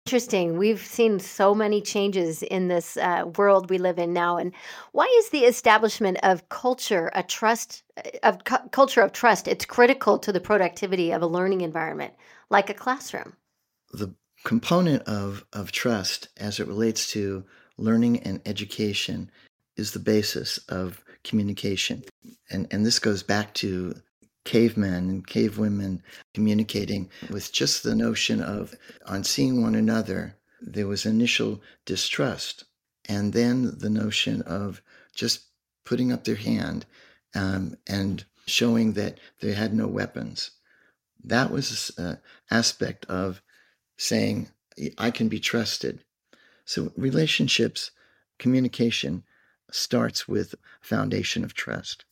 Interesting. 0.07 0.57
We've 0.57 0.87
seen 0.87 1.19
so 1.19 1.53
many 1.53 1.81
changes 1.83 2.45
in 2.45 2.69
this 2.69 2.97
uh, 2.97 3.25
world 3.37 3.69
we 3.69 3.79
live 3.79 3.99
in 3.99 4.12
now. 4.12 4.37
And 4.37 4.53
why 4.92 5.12
is 5.19 5.31
the 5.31 5.40
establishment 5.40 6.19
of 6.23 6.49
culture 6.49 7.11
a 7.12 7.25
trust 7.25 7.83
uh, 7.97 8.11
of 8.23 8.45
cu- 8.45 8.69
culture 8.71 9.01
of 9.01 9.11
trust? 9.11 9.49
It's 9.49 9.64
critical 9.64 10.16
to 10.21 10.31
the 10.31 10.38
productivity 10.38 11.11
of 11.11 11.23
a 11.23 11.27
learning 11.27 11.62
environment, 11.62 12.14
like 12.51 12.71
a 12.71 12.75
classroom. 12.75 13.33
The 13.95 14.14
component 14.45 15.03
of 15.09 15.45
of 15.53 15.73
trust, 15.73 16.29
as 16.37 16.61
it 16.61 16.69
relates 16.69 17.11
to 17.11 17.45
learning 17.77 18.21
and 18.21 18.40
education, 18.47 19.29
is 19.77 19.90
the 19.90 19.99
basis 19.99 20.59
of 20.69 21.03
communication, 21.25 22.05
and 22.49 22.69
and 22.71 22.87
this 22.87 23.01
goes 23.01 23.25
back 23.25 23.55
to 23.55 23.97
cavemen 24.47 25.11
and 25.11 25.27
cavewomen 25.27 26.01
communicating 26.33 27.11
with 27.29 27.53
just 27.53 27.83
the 27.83 27.95
notion 27.95 28.41
of 28.41 28.75
on 29.05 29.23
seeing 29.23 29.63
one 29.63 29.75
another 29.75 30.37
there 30.61 30.87
was 30.87 31.07
initial 31.07 31.61
distrust. 31.85 32.65
And 33.09 33.33
then 33.33 33.79
the 33.79 33.91
notion 33.91 34.43
of 34.43 34.83
just 35.15 35.45
putting 35.85 36.13
up 36.13 36.25
their 36.25 36.37
hand 36.37 36.87
um, 37.35 37.77
and 37.87 38.25
showing 38.47 38.95
that 38.95 39.19
they 39.41 39.53
had 39.53 39.75
no 39.75 39.87
weapons. 39.87 40.53
That 41.23 41.51
was 41.51 41.93
an 41.99 42.19
aspect 42.51 43.05
of 43.07 43.43
saying 43.97 44.49
i 44.99 45.11
can 45.11 45.29
be 45.29 45.41
trusted. 45.41 46.05
So 46.65 46.93
relationships 46.97 47.91
communication 48.39 49.25
starts 49.71 50.29
with 50.29 50.55
foundation 50.81 51.45
of 51.45 51.55
trust 51.55 52.05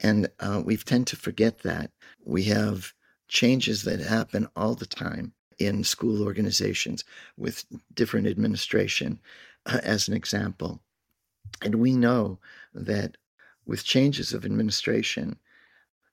and 0.00 0.28
uh, 0.40 0.62
we 0.64 0.76
tend 0.76 1.06
to 1.08 1.16
forget 1.16 1.60
that. 1.60 1.90
We 2.24 2.44
have 2.44 2.92
changes 3.28 3.82
that 3.82 4.00
happen 4.00 4.48
all 4.56 4.74
the 4.74 4.86
time 4.86 5.32
in 5.58 5.84
school 5.84 6.22
organizations 6.22 7.04
with 7.36 7.64
different 7.94 8.26
administration, 8.26 9.20
uh, 9.66 9.80
as 9.82 10.08
an 10.08 10.14
example. 10.14 10.80
And 11.62 11.76
we 11.76 11.94
know 11.94 12.38
that 12.74 13.16
with 13.66 13.84
changes 13.84 14.32
of 14.32 14.44
administration, 14.44 15.38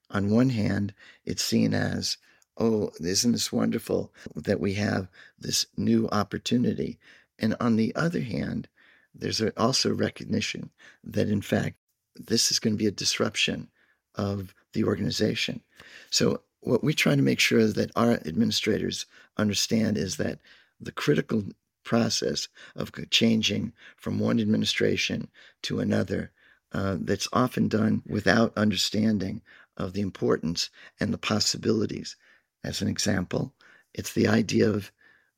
on 0.10 0.30
one 0.30 0.50
hand, 0.50 0.94
it's 1.26 1.44
seen 1.44 1.74
as, 1.74 2.18
oh, 2.58 2.92
isn't 3.00 3.32
this 3.32 3.52
wonderful 3.52 4.14
that 4.36 4.60
we 4.60 4.74
have 4.74 5.08
this 5.38 5.66
new 5.78 6.08
opportunity? 6.10 7.00
And 7.38 7.56
on 7.60 7.76
the 7.76 7.96
other 7.96 8.22
hand, 8.22 8.68
there's 9.14 9.42
also 9.58 9.94
recognition 9.94 10.72
that, 11.04 11.30
in 11.30 11.42
fact, 11.42 11.78
this 12.16 12.52
is 12.52 12.60
going 12.60 12.74
to 12.74 12.78
be 12.78 12.88
a 12.88 12.92
disruption 12.92 13.70
of 14.16 14.54
the 14.74 14.84
organization. 14.84 15.62
So, 16.10 16.42
what 16.62 16.84
we 16.84 16.94
try 16.94 17.16
to 17.16 17.22
make 17.22 17.40
sure 17.40 17.68
that 17.68 17.92
our 17.96 18.14
administrators 18.14 19.06
understand 19.38 19.98
is 19.98 20.18
that 20.18 20.40
the 20.80 20.92
critical 20.92 21.44
process 21.84 22.48
of 22.76 22.92
changing 23.12 23.72
from 23.96 24.20
one 24.20 24.40
administration 24.40 25.30
to 25.62 25.80
another 25.80 26.32
uh, 26.74 26.98
that's 27.00 27.28
often 27.32 27.68
done 27.68 28.02
without 28.08 28.52
understanding 28.58 29.42
of 29.78 29.94
the 29.94 30.02
importance 30.02 30.70
and 31.00 31.14
the 31.14 31.18
possibilities. 31.18 32.16
As 32.64 32.82
an 32.82 32.88
example, 32.88 33.54
it's 33.94 34.14
the 34.14 34.28
idea 34.28 34.70
of 34.70 34.92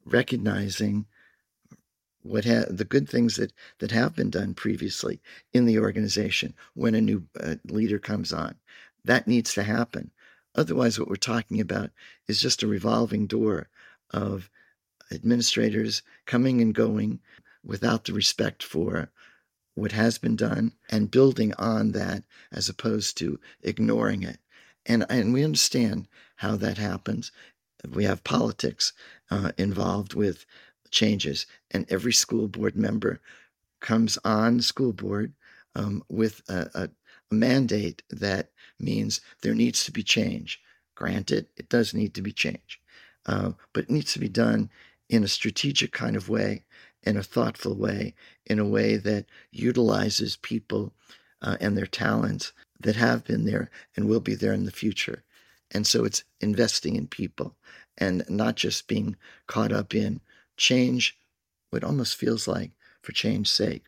recognizing 0.05 1.05
what 2.27 2.45
ha- 2.45 2.65
the 2.69 2.85
good 2.85 3.09
things 3.09 3.35
that 3.35 3.53
that 3.79 3.91
have 3.91 4.15
been 4.15 4.29
done 4.29 4.53
previously 4.53 5.21
in 5.53 5.65
the 5.65 5.79
organization 5.79 6.53
when 6.73 6.95
a 6.95 7.01
new 7.01 7.23
uh, 7.39 7.55
leader 7.65 7.99
comes 7.99 8.33
on 8.33 8.55
that 9.03 9.27
needs 9.27 9.53
to 9.53 9.63
happen 9.63 10.11
otherwise 10.55 10.99
what 10.99 11.09
we're 11.09 11.15
talking 11.15 11.59
about 11.59 11.91
is 12.27 12.41
just 12.41 12.63
a 12.63 12.67
revolving 12.67 13.27
door 13.27 13.69
of 14.11 14.49
administrators 15.11 16.01
coming 16.25 16.61
and 16.61 16.73
going 16.75 17.19
without 17.63 18.05
the 18.05 18.13
respect 18.13 18.63
for 18.63 19.09
what 19.75 19.91
has 19.91 20.17
been 20.17 20.35
done 20.35 20.73
and 20.89 21.11
building 21.11 21.53
on 21.55 21.91
that 21.91 22.23
as 22.51 22.67
opposed 22.67 23.17
to 23.17 23.39
ignoring 23.61 24.23
it. 24.23 24.39
And, 24.85 25.05
and 25.09 25.33
we 25.33 25.43
understand 25.43 26.07
how 26.37 26.55
that 26.57 26.77
happens. 26.77 27.31
We 27.87 28.05
have 28.05 28.23
politics 28.23 28.93
uh, 29.29 29.51
involved 29.57 30.13
with 30.13 30.45
changes, 30.91 31.45
and 31.71 31.86
every 31.89 32.13
school 32.13 32.47
board 32.47 32.76
member 32.76 33.19
comes 33.80 34.17
on 34.23 34.62
school 34.62 34.93
board 34.93 35.34
um, 35.76 36.04
with 36.10 36.41
a, 36.50 36.69
a, 36.73 36.84
a 37.32 37.36
mandate 37.36 38.04
that 38.10 38.50
means 38.80 39.21
there 39.41 39.56
needs 39.56 39.84
to 39.86 39.91
be 39.91 40.04
change. 40.04 40.62
Granted, 40.95 41.47
it 41.58 41.69
does 41.69 41.93
need 41.93 42.13
to 42.15 42.21
be 42.21 42.32
change, 42.32 42.82
uh, 43.26 43.52
but 43.73 43.84
it 43.84 43.89
needs 43.89 44.13
to 44.13 44.19
be 44.19 44.30
done 44.30 44.69
in 45.10 45.23
a 45.23 45.28
strategic 45.28 45.91
kind 45.91 46.15
of 46.15 46.30
way, 46.30 46.63
in 47.04 47.17
a 47.17 47.23
thoughtful 47.23 47.76
way, 47.76 48.15
in 48.45 48.60
a 48.60 48.65
way 48.65 48.97
that 48.97 49.26
utilizes 49.52 50.36
people 50.38 50.93
uh, 51.41 51.56
and 51.62 51.78
their 51.78 51.86
talents 51.86 52.52
that 52.80 52.95
have 52.95 53.23
been 53.23 53.45
there 53.45 53.69
and 53.95 54.08
will 54.08 54.19
be 54.19 54.36
there 54.36 54.54
in 54.54 54.65
the 54.65 54.71
future. 54.71 55.23
And 55.71 55.86
so 55.86 56.06
it's 56.06 56.23
investing 56.41 56.95
in 56.95 57.08
people 57.08 57.56
and 57.97 58.23
not 58.30 58.56
just 58.56 58.88
being 58.88 59.15
caught 59.47 59.71
up 59.71 59.93
in 59.93 60.21
change, 60.57 61.17
what 61.69 61.83
almost 61.83 62.15
feels 62.15 62.47
like 62.47 62.71
for 63.01 63.11
change's 63.11 63.51
sake. 63.51 63.83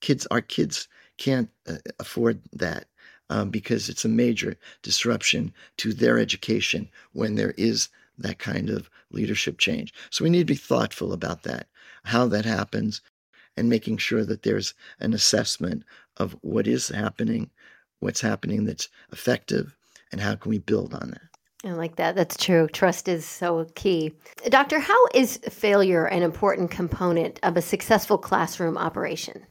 Kids, 0.00 0.26
our 0.30 0.40
kids 0.40 0.88
can't 1.16 1.48
uh, 1.68 1.76
afford 1.98 2.40
that 2.52 2.86
um, 3.30 3.50
because 3.50 3.88
it's 3.88 4.04
a 4.04 4.08
major 4.08 4.56
disruption 4.82 5.52
to 5.78 5.92
their 5.92 6.18
education 6.18 6.88
when 7.12 7.34
there 7.34 7.54
is 7.56 7.88
that 8.18 8.38
kind 8.38 8.68
of 8.68 8.90
leadership 9.10 9.58
change. 9.58 9.94
So 10.10 10.24
we 10.24 10.30
need 10.30 10.46
to 10.46 10.52
be 10.52 10.54
thoughtful 10.54 11.12
about 11.12 11.42
that, 11.44 11.68
how 12.04 12.26
that 12.28 12.44
happens, 12.44 13.00
and 13.56 13.68
making 13.68 13.98
sure 13.98 14.24
that 14.24 14.42
there's 14.42 14.74
an 15.00 15.12
assessment 15.12 15.84
of 16.16 16.36
what 16.42 16.66
is 16.66 16.88
happening, 16.88 17.50
what's 18.00 18.20
happening 18.20 18.64
that's 18.64 18.88
effective, 19.12 19.76
and 20.10 20.20
how 20.20 20.34
can 20.34 20.50
we 20.50 20.58
build 20.58 20.94
on 20.94 21.10
that. 21.10 21.31
I 21.64 21.72
like 21.72 21.96
that. 21.96 22.16
That's 22.16 22.36
true. 22.36 22.66
Trust 22.68 23.06
is 23.06 23.24
so 23.24 23.66
key. 23.76 24.12
Doctor, 24.48 24.80
how 24.80 25.06
is 25.14 25.36
failure 25.48 26.06
an 26.06 26.22
important 26.22 26.70
component 26.72 27.38
of 27.44 27.56
a 27.56 27.62
successful 27.62 28.18
classroom 28.18 28.76
operation? 28.76 29.46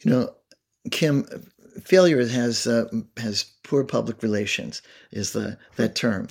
You 0.00 0.10
know, 0.10 0.34
Kim, 0.90 1.26
failure 1.82 2.26
has 2.26 2.66
uh, 2.66 2.88
has 3.16 3.44
poor 3.64 3.84
public 3.84 4.22
relations 4.22 4.82
is 5.12 5.32
the 5.32 5.56
that 5.76 5.94
term, 5.94 6.28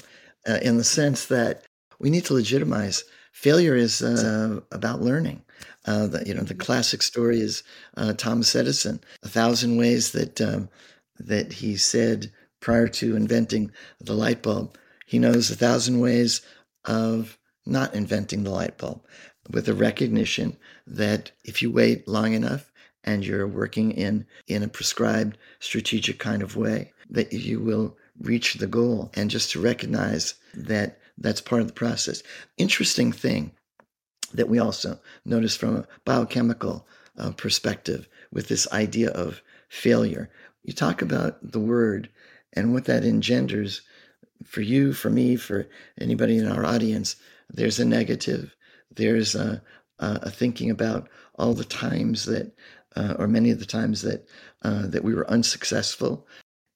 uh, 0.47 0.59
in 0.61 0.77
the 0.77 0.83
sense 0.83 1.25
that 1.25 1.63
we 1.99 2.09
need 2.09 2.25
to 2.25 2.35
legitimize 2.35 3.03
failure 3.31 3.75
is 3.75 4.01
uh, 4.01 4.59
about 4.71 5.01
learning. 5.01 5.41
Uh, 5.85 6.07
the, 6.07 6.23
you 6.25 6.33
know, 6.33 6.41
the 6.41 6.55
classic 6.55 7.01
story 7.01 7.39
is 7.39 7.63
uh, 7.97 8.13
Thomas 8.13 8.55
Edison, 8.55 8.99
a 9.23 9.29
thousand 9.29 9.77
ways 9.77 10.11
that 10.11 10.39
um, 10.39 10.69
that 11.19 11.53
he 11.53 11.77
said 11.77 12.31
prior 12.59 12.87
to 12.87 13.15
inventing 13.15 13.71
the 13.99 14.13
light 14.13 14.41
bulb, 14.41 14.77
he 15.05 15.19
knows 15.19 15.49
a 15.49 15.55
thousand 15.55 15.99
ways 15.99 16.41
of 16.85 17.37
not 17.65 17.93
inventing 17.93 18.43
the 18.43 18.51
light 18.51 18.77
bulb, 18.77 19.03
with 19.49 19.67
a 19.67 19.73
recognition 19.73 20.57
that 20.87 21.31
if 21.43 21.61
you 21.61 21.71
wait 21.71 22.07
long 22.07 22.33
enough, 22.33 22.71
and 23.05 23.25
you're 23.25 23.47
working 23.47 23.91
in 23.91 24.25
in 24.47 24.63
a 24.63 24.67
prescribed 24.67 25.37
strategic 25.59 26.19
kind 26.19 26.41
of 26.41 26.57
way 26.57 26.91
that 27.09 27.31
you 27.31 27.59
will 27.59 27.95
reach 28.19 28.55
the 28.55 28.67
goal. 28.67 29.11
And 29.13 29.29
just 29.29 29.51
to 29.51 29.61
recognize 29.61 30.33
that 30.55 30.99
that's 31.17 31.41
part 31.41 31.61
of 31.61 31.67
the 31.67 31.73
process. 31.73 32.23
Interesting 32.57 33.11
thing 33.11 33.51
that 34.33 34.49
we 34.49 34.59
also 34.59 34.99
notice 35.23 35.55
from 35.55 35.77
a 35.77 35.87
biochemical 36.03 36.87
uh, 37.17 37.31
perspective 37.31 38.09
with 38.31 38.47
this 38.47 38.69
idea 38.71 39.11
of 39.11 39.41
failure. 39.69 40.29
You 40.63 40.73
talk 40.73 41.01
about 41.01 41.37
the 41.41 41.59
word 41.59 42.09
and 42.55 42.73
what 42.73 42.85
that 42.85 43.03
engenders 43.03 43.81
for 44.43 44.61
you 44.61 44.93
for 44.93 45.09
me 45.09 45.35
for 45.35 45.67
anybody 45.99 46.37
in 46.37 46.47
our 46.47 46.65
audience 46.65 47.15
there's 47.49 47.79
a 47.79 47.85
negative. 47.85 48.55
There's 48.95 49.35
a, 49.35 49.61
a 49.99 50.29
thinking 50.29 50.69
about 50.69 51.09
all 51.35 51.53
the 51.53 51.65
times 51.65 52.25
that 52.25 52.53
uh, 52.95 53.15
or 53.19 53.27
many 53.27 53.51
of 53.51 53.59
the 53.59 53.65
times 53.65 54.01
that 54.03 54.27
uh, 54.61 54.87
that 54.87 55.03
we 55.03 55.13
were 55.13 55.29
unsuccessful, 55.29 56.27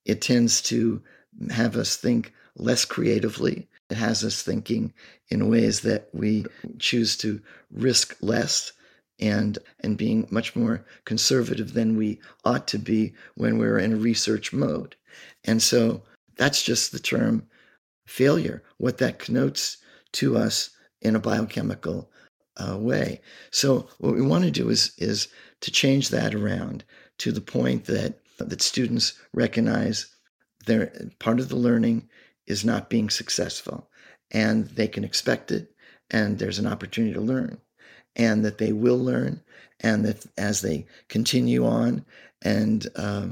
it 0.06 0.22
tends 0.22 0.62
to 0.64 1.02
have 1.50 1.76
us 1.78 1.96
think 1.96 2.34
less 2.56 2.86
creatively. 2.86 3.70
It 3.90 3.96
has 3.96 4.24
us 4.24 4.42
thinking 4.42 4.94
in 5.30 5.50
ways 5.50 5.82
that 5.82 6.10
we 6.14 6.46
choose 6.78 7.18
to 7.18 7.42
risk 7.72 8.18
less 8.22 8.74
and 9.20 9.58
and 9.82 9.98
being 9.98 10.28
much 10.30 10.56
more 10.56 10.86
conservative 11.06 11.74
than 11.74 11.98
we 11.98 12.20
ought 12.46 12.68
to 12.68 12.78
be 12.78 13.14
when 13.36 13.58
we're 13.58 13.80
in 13.80 14.02
research 14.02 14.54
mode. 14.54 14.96
And 15.44 15.62
so 15.62 16.04
that's 16.38 16.64
just 16.64 16.92
the 16.92 17.00
term 17.00 17.48
failure, 18.08 18.64
what 18.78 18.98
that 18.98 19.20
connotes 19.20 19.78
to 20.14 20.38
us 20.38 20.72
in 21.02 21.16
a 21.16 21.20
biochemical 21.20 22.10
uh, 22.58 22.78
way. 22.78 23.22
So 23.52 23.88
what 24.00 24.16
we 24.16 24.22
want 24.22 24.44
to 24.46 24.52
do 24.52 24.70
is 24.70 24.94
is 24.98 25.28
to 25.62 25.72
change 25.72 26.10
that 26.10 26.34
around 26.34 26.84
to 27.20 27.32
the 27.32 27.42
point 27.42 27.86
that 27.86 28.20
that 28.38 28.62
students 28.62 29.14
recognize 29.34 30.08
their 30.66 30.92
part 31.20 31.40
of 31.40 31.50
the 31.50 31.56
learning 31.56 32.08
is 32.48 32.66
not 32.66 32.90
being 32.90 33.10
successful 33.10 33.90
and 34.32 34.68
they 34.70 34.88
can 34.88 35.04
expect 35.04 35.52
it 35.52 35.74
and 36.10 36.40
there's 36.40 36.60
an 36.60 36.68
opportunity 36.68 37.14
to 37.14 37.22
learn 37.22 37.60
and 38.20 38.46
that 38.46 38.60
they 38.60 38.72
will 38.72 39.00
learn 39.00 39.42
and 39.80 40.06
that 40.06 40.26
as 40.38 40.62
they 40.62 40.86
continue 41.08 41.66
on 41.66 42.06
and 42.42 42.88
uh, 42.96 43.28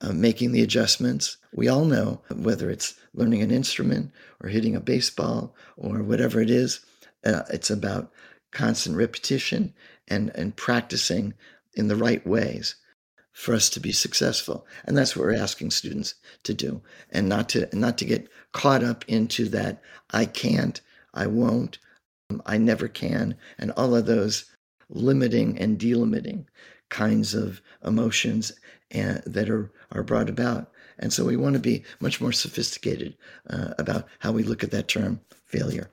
uh, 0.00 0.12
making 0.12 0.52
the 0.52 0.62
adjustments 0.62 1.38
we 1.54 1.68
all 1.68 1.84
know 1.84 2.20
whether 2.34 2.68
it's 2.68 2.94
learning 3.14 3.40
an 3.40 3.50
instrument 3.50 4.10
or 4.42 4.50
hitting 4.50 4.76
a 4.76 4.80
baseball 4.80 5.54
or 5.76 6.02
whatever 6.02 6.40
it 6.42 6.50
is 6.50 6.84
uh, 7.24 7.42
it's 7.50 7.70
about 7.70 8.12
constant 8.50 8.96
repetition 8.96 9.72
and, 10.08 10.30
and 10.34 10.56
practicing 10.56 11.32
in 11.74 11.88
the 11.88 11.96
right 11.96 12.26
ways 12.26 12.74
for 13.32 13.54
us 13.54 13.68
to 13.68 13.80
be 13.80 13.90
successful. 13.90 14.64
And 14.84 14.96
that's 14.96 15.16
what 15.16 15.24
we're 15.24 15.34
asking 15.34 15.72
students 15.72 16.14
to 16.44 16.54
do 16.54 16.82
and 17.10 17.28
not 17.28 17.48
to 17.50 17.68
not 17.72 17.98
to 17.98 18.04
get 18.04 18.28
caught 18.52 18.84
up 18.84 19.04
into 19.08 19.48
that 19.48 19.82
i 20.12 20.24
can't 20.24 20.80
i 21.12 21.26
won't 21.26 21.78
um, 21.78 21.84
i 22.46 22.56
never 22.56 22.88
can 22.88 23.36
and 23.58 23.70
all 23.72 23.94
of 23.94 24.06
those 24.06 24.50
limiting 24.88 25.58
and 25.58 25.78
delimiting 25.78 26.44
kinds 26.90 27.34
of 27.34 27.60
emotions 27.84 28.52
and, 28.90 29.22
that 29.26 29.48
are 29.50 29.72
are 29.92 30.02
brought 30.02 30.28
about 30.28 30.70
and 30.98 31.12
so 31.12 31.24
we 31.24 31.36
want 31.36 31.54
to 31.54 31.60
be 31.60 31.82
much 32.00 32.20
more 32.20 32.32
sophisticated 32.32 33.16
uh, 33.50 33.74
about 33.78 34.06
how 34.20 34.30
we 34.30 34.42
look 34.42 34.62
at 34.62 34.70
that 34.70 34.88
term 34.88 35.20
failure 35.46 35.90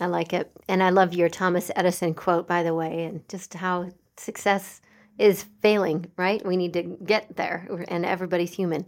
I 0.00 0.06
like 0.06 0.32
it. 0.32 0.50
And 0.68 0.82
I 0.82 0.90
love 0.90 1.14
your 1.14 1.28
Thomas 1.28 1.70
Edison 1.76 2.14
quote, 2.14 2.48
by 2.48 2.62
the 2.62 2.74
way, 2.74 3.04
and 3.04 3.28
just 3.28 3.54
how 3.54 3.90
success 4.16 4.80
is 5.18 5.44
failing, 5.62 6.06
right? 6.16 6.44
We 6.44 6.56
need 6.56 6.72
to 6.72 6.82
get 6.82 7.36
there, 7.36 7.68
and 7.88 8.04
everybody's 8.04 8.54
human. 8.54 8.86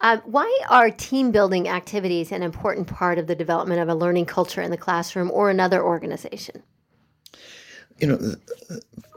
Uh, 0.00 0.18
why 0.24 0.60
are 0.70 0.90
team 0.90 1.30
building 1.30 1.68
activities 1.68 2.32
an 2.32 2.42
important 2.42 2.86
part 2.86 3.18
of 3.18 3.26
the 3.26 3.34
development 3.34 3.80
of 3.80 3.88
a 3.88 3.94
learning 3.94 4.24
culture 4.24 4.62
in 4.62 4.70
the 4.70 4.76
classroom 4.76 5.30
or 5.30 5.50
another 5.50 5.82
organization? 5.82 6.62
You 7.98 8.06
know, 8.06 8.34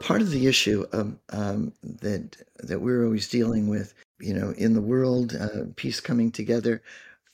part 0.00 0.20
of 0.20 0.30
the 0.30 0.46
issue 0.46 0.84
um, 0.92 1.18
um, 1.30 1.72
that 1.82 2.36
that 2.58 2.80
we're 2.80 3.04
always 3.04 3.28
dealing 3.28 3.68
with, 3.68 3.94
you 4.20 4.34
know, 4.34 4.50
in 4.50 4.74
the 4.74 4.82
world, 4.82 5.34
uh, 5.34 5.64
peace 5.76 6.00
coming 6.00 6.30
together. 6.30 6.82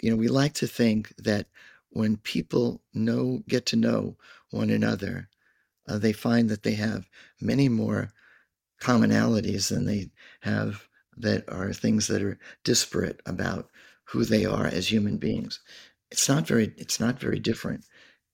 You 0.00 0.10
know, 0.10 0.16
we 0.16 0.28
like 0.28 0.54
to 0.54 0.68
think 0.68 1.12
that 1.18 1.46
when 1.90 2.18
people 2.18 2.80
know, 2.94 3.42
get 3.48 3.66
to 3.66 3.76
know 3.76 4.16
one 4.50 4.70
another, 4.70 5.28
uh, 5.88 5.98
they 5.98 6.12
find 6.12 6.48
that 6.50 6.62
they 6.62 6.74
have 6.74 7.08
many 7.40 7.68
more 7.68 8.12
commonalities 8.80 9.68
than 9.68 9.86
they 9.86 10.10
have 10.40 10.88
that 11.16 11.49
are 11.49 11.73
things 11.73 12.07
that 12.07 12.23
are 12.23 12.38
disparate 12.64 13.20
about 13.27 13.70
who 14.05 14.25
they 14.25 14.44
are 14.44 14.66
as 14.66 14.90
human 14.90 15.16
beings. 15.16 15.61
It's 16.11 16.29
not 16.29 16.46
very 16.46 16.73
it's 16.77 16.99
not 16.99 17.20
very 17.20 17.38
different 17.38 17.85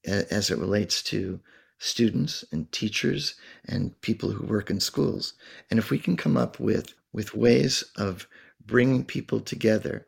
as 0.07 0.51
it 0.51 0.59
relates 0.59 1.03
to 1.03 1.41
students 1.79 2.45
and 2.53 2.71
teachers 2.73 3.35
and 3.67 4.01
people 4.01 4.31
who 4.31 4.47
work 4.47 4.71
in 4.71 4.81
schools. 4.81 5.35
And 5.71 5.79
if 5.79 5.91
we 5.91 5.99
can 5.99 6.17
come 6.17 6.37
up 6.37 6.59
with 6.59 6.95
with 7.13 7.35
ways 7.35 7.85
of 7.97 8.27
bringing 8.65 9.05
people 9.05 9.41
together 9.41 10.07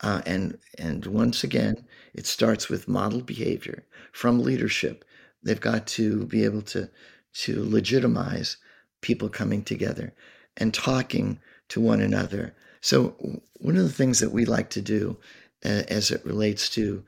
uh, 0.00 0.22
and 0.26 0.58
and 0.78 1.06
once 1.06 1.44
again, 1.44 1.84
it 2.14 2.26
starts 2.26 2.68
with 2.68 2.88
model 2.88 3.20
behavior 3.20 3.84
from 4.12 4.40
leadership. 4.40 5.04
They've 5.42 5.60
got 5.60 5.86
to 5.88 6.26
be 6.26 6.44
able 6.44 6.62
to 6.62 6.90
to 7.34 7.64
legitimize 7.64 8.56
people 9.00 9.28
coming 9.28 9.62
together 9.62 10.14
and 10.56 10.72
talking 10.72 11.38
to 11.68 11.80
one 11.80 12.00
another. 12.00 12.54
So 12.80 13.16
one 13.60 13.76
of 13.76 13.84
the 13.84 13.92
things 13.92 14.20
that 14.20 14.32
we 14.32 14.44
like 14.44 14.70
to 14.70 14.82
do, 14.82 15.16
uh, 15.64 15.82
as 15.88 16.10
it 16.10 16.24
relates 16.24 16.68
to, 16.70 17.02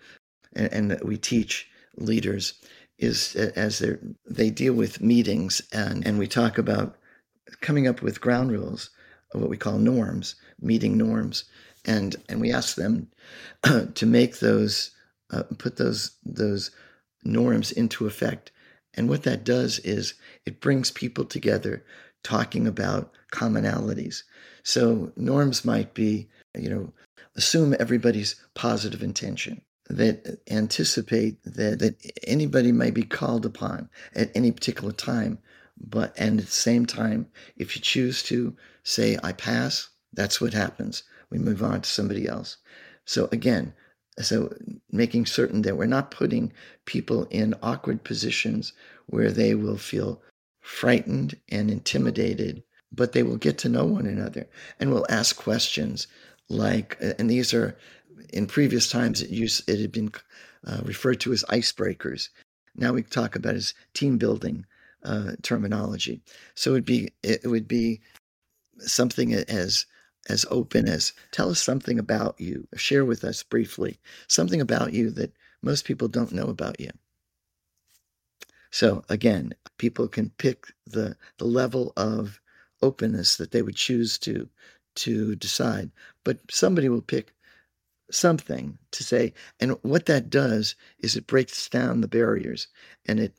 and, 0.54 0.72
and 0.72 0.90
that 0.90 1.04
we 1.04 1.16
teach 1.16 1.68
leaders, 1.96 2.54
is 2.98 3.36
uh, 3.36 3.52
as 3.56 3.78
they 3.78 3.96
they 4.26 4.50
deal 4.50 4.72
with 4.72 5.02
meetings 5.02 5.60
and 5.72 6.06
and 6.06 6.18
we 6.18 6.26
talk 6.26 6.56
about 6.56 6.96
coming 7.60 7.86
up 7.86 8.00
with 8.02 8.20
ground 8.20 8.50
rules 8.50 8.90
of 9.32 9.40
what 9.40 9.50
we 9.50 9.56
call 9.56 9.78
norms, 9.78 10.34
meeting 10.60 10.96
norms, 10.96 11.44
and 11.84 12.16
and 12.28 12.40
we 12.40 12.52
ask 12.52 12.76
them 12.76 13.08
to 13.94 14.06
make 14.06 14.38
those 14.38 14.92
uh, 15.30 15.42
put 15.58 15.76
those 15.76 16.16
those 16.24 16.70
norms 17.24 17.72
into 17.72 18.06
effect. 18.06 18.50
And 18.94 19.08
what 19.08 19.24
that 19.24 19.44
does 19.44 19.78
is 19.80 20.14
it 20.46 20.60
brings 20.60 20.90
people 20.90 21.26
together 21.26 21.84
talking 22.22 22.66
about 22.66 23.12
commonalities. 23.36 24.22
So 24.62 25.12
norms 25.16 25.64
might 25.64 25.94
be, 25.94 26.28
you 26.56 26.70
know, 26.70 26.92
assume 27.36 27.76
everybody's 27.78 28.36
positive 28.54 29.02
intention 29.02 29.60
that 29.88 30.40
anticipate 30.50 31.42
that, 31.44 31.78
that 31.78 32.12
anybody 32.24 32.72
may 32.72 32.90
be 32.90 33.02
called 33.02 33.46
upon 33.46 33.88
at 34.14 34.30
any 34.34 34.50
particular 34.50 34.92
time 34.92 35.38
but 35.78 36.12
and 36.16 36.40
at 36.40 36.46
the 36.46 36.52
same 36.52 36.86
time 36.86 37.26
if 37.56 37.76
you 37.76 37.82
choose 37.82 38.22
to 38.22 38.56
say 38.82 39.16
i 39.22 39.30
pass 39.32 39.90
that's 40.14 40.40
what 40.40 40.54
happens 40.54 41.04
we 41.30 41.38
move 41.38 41.62
on 41.62 41.80
to 41.80 41.88
somebody 41.88 42.26
else 42.26 42.56
so 43.04 43.28
again 43.30 43.72
so 44.18 44.52
making 44.90 45.26
certain 45.26 45.62
that 45.62 45.76
we're 45.76 45.86
not 45.86 46.10
putting 46.10 46.52
people 46.86 47.24
in 47.30 47.54
awkward 47.62 48.02
positions 48.02 48.72
where 49.06 49.30
they 49.30 49.54
will 49.54 49.76
feel 49.76 50.20
frightened 50.60 51.38
and 51.50 51.70
intimidated 51.70 52.62
but 52.96 53.12
they 53.12 53.22
will 53.22 53.36
get 53.36 53.58
to 53.58 53.68
know 53.68 53.84
one 53.84 54.06
another 54.06 54.46
and 54.80 54.90
will 54.90 55.06
ask 55.08 55.36
questions 55.36 56.06
like 56.48 56.96
and 57.18 57.28
these 57.30 57.52
are 57.52 57.76
in 58.32 58.46
previous 58.46 58.88
times 58.88 59.22
it 59.22 59.30
used 59.30 59.68
it 59.68 59.80
had 59.80 59.92
been 59.92 60.10
uh, 60.66 60.80
referred 60.84 61.20
to 61.20 61.32
as 61.32 61.44
icebreakers. 61.44 62.28
Now 62.74 62.92
we 62.92 63.02
talk 63.02 63.36
about 63.36 63.54
as 63.54 63.74
team 63.94 64.18
building 64.18 64.66
uh, 65.02 65.32
terminology. 65.42 66.20
So 66.54 66.72
it'd 66.72 66.84
be 66.84 67.12
it 67.22 67.46
would 67.46 67.68
be 67.68 68.00
something 68.78 69.32
as 69.32 69.86
as 70.28 70.44
open 70.50 70.88
as 70.88 71.12
tell 71.30 71.50
us 71.50 71.62
something 71.62 71.98
about 71.98 72.40
you. 72.40 72.66
Share 72.76 73.04
with 73.04 73.24
us 73.24 73.42
briefly 73.42 73.98
something 74.28 74.60
about 74.60 74.92
you 74.92 75.10
that 75.10 75.32
most 75.62 75.84
people 75.84 76.08
don't 76.08 76.32
know 76.32 76.46
about 76.46 76.80
you. 76.80 76.90
So 78.70 79.04
again 79.08 79.54
people 79.78 80.08
can 80.08 80.30
pick 80.30 80.66
the 80.86 81.16
the 81.38 81.46
level 81.46 81.92
of 81.96 82.40
openness 82.82 83.36
that 83.36 83.50
they 83.50 83.62
would 83.62 83.76
choose 83.76 84.18
to 84.18 84.48
to 84.96 85.36
decide. 85.36 85.90
But 86.24 86.38
somebody 86.50 86.88
will 86.88 87.02
pick 87.02 87.34
something 88.10 88.78
to 88.92 89.02
say 89.02 89.32
and 89.58 89.72
what 89.82 90.06
that 90.06 90.30
does 90.30 90.76
is 91.00 91.16
it 91.16 91.26
breaks 91.26 91.68
down 91.68 92.00
the 92.00 92.08
barriers 92.08 92.68
and 93.04 93.18
it 93.18 93.34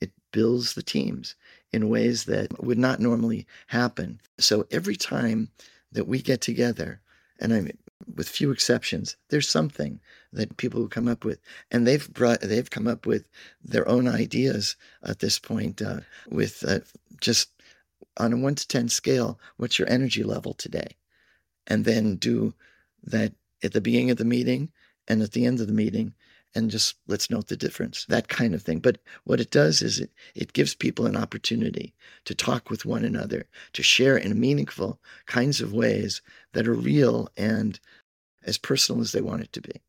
it 0.00 0.10
builds 0.32 0.74
the 0.74 0.82
teams 0.82 1.36
in 1.72 1.88
ways 1.88 2.24
that 2.24 2.62
would 2.62 2.78
not 2.78 2.98
normally 2.98 3.46
happen. 3.68 4.20
So 4.38 4.66
every 4.72 4.96
time 4.96 5.50
that 5.92 6.08
we 6.08 6.20
get 6.20 6.40
together 6.40 7.00
and 7.40 7.52
i 7.54 7.70
with 8.16 8.28
few 8.28 8.50
exceptions 8.50 9.16
there's 9.28 9.48
something 9.48 10.00
that 10.32 10.56
people 10.56 10.88
come 10.88 11.06
up 11.06 11.24
with 11.24 11.38
and 11.70 11.86
they've 11.86 12.12
brought 12.12 12.40
they've 12.40 12.70
come 12.70 12.86
up 12.88 13.06
with 13.06 13.28
their 13.62 13.86
own 13.88 14.08
ideas 14.08 14.76
at 15.04 15.20
this 15.20 15.38
point 15.38 15.80
uh, 15.80 16.00
with 16.28 16.64
uh, 16.66 16.80
just 17.20 17.50
on 18.16 18.32
a 18.32 18.36
1 18.36 18.54
to 18.56 18.68
10 18.68 18.88
scale 18.88 19.38
what's 19.56 19.78
your 19.78 19.88
energy 19.88 20.22
level 20.22 20.54
today? 20.54 20.96
And 21.66 21.84
then 21.84 22.16
do 22.16 22.54
that 23.04 23.32
at 23.62 23.72
the 23.72 23.80
beginning 23.80 24.10
of 24.10 24.18
the 24.18 24.24
meeting 24.24 24.70
and 25.08 25.22
at 25.22 25.32
the 25.32 25.46
end 25.46 25.60
of 25.60 25.66
the 25.66 25.72
meeting 25.72 26.14
and 26.54 26.70
just 26.70 26.96
let's 27.06 27.30
note 27.30 27.48
the 27.48 27.56
difference 27.56 28.04
that 28.06 28.28
kind 28.28 28.54
of 28.54 28.62
thing. 28.62 28.78
But 28.78 28.98
what 29.24 29.40
it 29.40 29.50
does 29.50 29.82
is 29.82 30.00
it, 30.00 30.10
it 30.34 30.52
gives 30.52 30.74
people 30.74 31.06
an 31.06 31.16
opportunity 31.16 31.94
to 32.24 32.34
talk 32.34 32.68
with 32.68 32.84
one 32.84 33.04
another 33.04 33.46
to 33.72 33.82
share 33.82 34.16
in 34.16 34.38
meaningful 34.38 35.00
kinds 35.26 35.60
of 35.60 35.72
ways 35.72 36.20
that 36.52 36.68
are 36.68 36.74
real 36.74 37.28
and 37.36 37.80
as 38.44 38.58
personal 38.58 39.00
as 39.00 39.12
they 39.12 39.20
want 39.20 39.42
it 39.42 39.52
to 39.52 39.60
be 39.60 39.80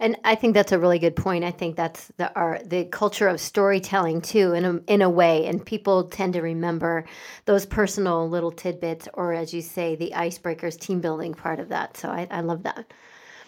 and 0.00 0.16
I 0.24 0.36
think 0.36 0.54
that's 0.54 0.72
a 0.72 0.78
really 0.78 0.98
good 0.98 1.16
point. 1.16 1.44
I 1.44 1.50
think 1.50 1.76
that's 1.76 2.10
the 2.16 2.32
our 2.34 2.60
the 2.64 2.84
culture 2.84 3.26
of 3.26 3.40
storytelling 3.40 4.20
too, 4.20 4.52
in 4.52 4.64
a 4.64 4.80
in 4.86 5.02
a 5.02 5.10
way, 5.10 5.46
and 5.46 5.64
people 5.64 6.04
tend 6.04 6.34
to 6.34 6.40
remember 6.40 7.04
those 7.46 7.66
personal 7.66 8.28
little 8.28 8.52
tidbits, 8.52 9.08
or 9.14 9.32
as 9.32 9.52
you 9.52 9.60
say, 9.60 9.96
the 9.96 10.12
icebreakers, 10.14 10.78
team 10.78 11.00
building 11.00 11.34
part 11.34 11.58
of 11.58 11.68
that. 11.70 11.96
So 11.96 12.08
I, 12.08 12.28
I 12.30 12.40
love 12.40 12.62
that. 12.62 12.92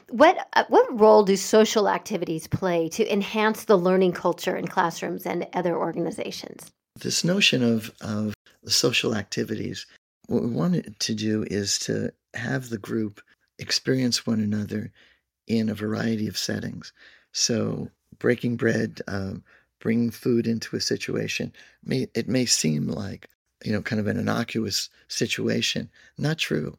What 0.08 0.48
uh, 0.54 0.64
what 0.68 0.98
role 0.98 1.22
do 1.22 1.36
social 1.36 1.88
activities 1.88 2.48
play 2.48 2.88
to 2.90 3.12
enhance 3.12 3.64
the 3.64 3.78
learning 3.78 4.12
culture 4.12 4.56
in 4.56 4.66
classrooms 4.66 5.26
and 5.26 5.46
other 5.52 5.76
organizations? 5.76 6.72
This 6.96 7.22
notion 7.22 7.62
of 7.62 7.92
of 8.00 8.34
social 8.66 9.14
activities, 9.14 9.86
what 10.26 10.42
we 10.42 10.50
wanted 10.50 10.98
to 10.98 11.14
do 11.14 11.44
is 11.48 11.78
to 11.80 12.12
have 12.34 12.70
the 12.70 12.78
group 12.78 13.20
experience 13.60 14.26
one 14.26 14.40
another 14.40 14.90
in 15.50 15.68
a 15.68 15.74
variety 15.74 16.28
of 16.28 16.38
settings. 16.38 16.92
So, 17.32 17.90
breaking 18.18 18.56
bread, 18.56 19.00
um, 19.08 19.42
bringing 19.80 20.10
food 20.10 20.46
into 20.46 20.76
a 20.76 20.80
situation, 20.80 21.52
may, 21.84 22.06
it 22.14 22.28
may 22.28 22.46
seem 22.46 22.86
like, 22.86 23.28
you 23.64 23.72
know, 23.72 23.82
kind 23.82 23.98
of 23.98 24.06
an 24.06 24.16
innocuous 24.16 24.88
situation. 25.08 25.90
Not 26.16 26.38
true. 26.38 26.78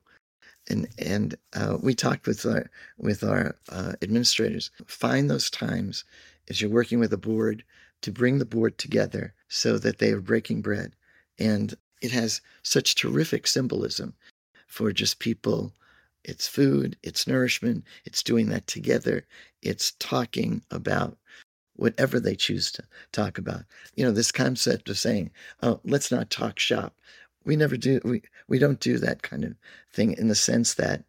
And, 0.69 0.87
and 0.97 1.35
uh, 1.53 1.77
we 1.81 1.93
talked 1.93 2.27
with 2.27 2.45
our, 2.45 2.69
with 2.97 3.23
our 3.23 3.55
uh, 3.69 3.93
administrators. 4.01 4.71
Find 4.85 5.29
those 5.29 5.49
times 5.49 6.05
as 6.49 6.61
you're 6.61 6.71
working 6.71 6.99
with 6.99 7.11
a 7.11 7.17
board 7.17 7.65
to 8.03 8.11
bring 8.11 8.37
the 8.37 8.45
board 8.45 8.77
together 8.77 9.33
so 9.49 9.77
that 9.79 9.97
they 9.97 10.11
are 10.11 10.21
breaking 10.21 10.61
bread. 10.61 10.95
And 11.37 11.73
it 12.01 12.11
has 12.11 12.41
such 12.63 12.95
terrific 12.95 13.47
symbolism 13.47 14.13
for 14.67 14.93
just 14.93 15.19
people 15.19 15.73
it's 16.23 16.47
food, 16.47 16.97
it's 17.03 17.27
nourishment, 17.27 17.83
it's 18.05 18.23
doing 18.23 18.49
that 18.49 18.67
together, 18.67 19.25
it's 19.61 19.93
talking 19.99 20.61
about 20.71 21.17
whatever 21.75 22.19
they 22.19 22.35
choose 22.35 22.71
to 22.71 22.83
talk 23.11 23.37
about. 23.37 23.61
You 23.95 24.05
know, 24.05 24.11
this 24.11 24.31
concept 24.31 24.89
of 24.89 24.97
saying, 24.97 25.31
oh, 25.63 25.79
let's 25.83 26.11
not 26.11 26.29
talk 26.29 26.59
shop. 26.59 26.95
We 27.43 27.55
never 27.55 27.75
do, 27.75 27.99
we, 28.03 28.21
we 28.47 28.59
don't 28.59 28.79
do 28.79 28.97
that 28.99 29.23
kind 29.23 29.43
of 29.43 29.55
thing 29.91 30.13
in 30.13 30.27
the 30.27 30.35
sense 30.35 30.75
that 30.75 31.03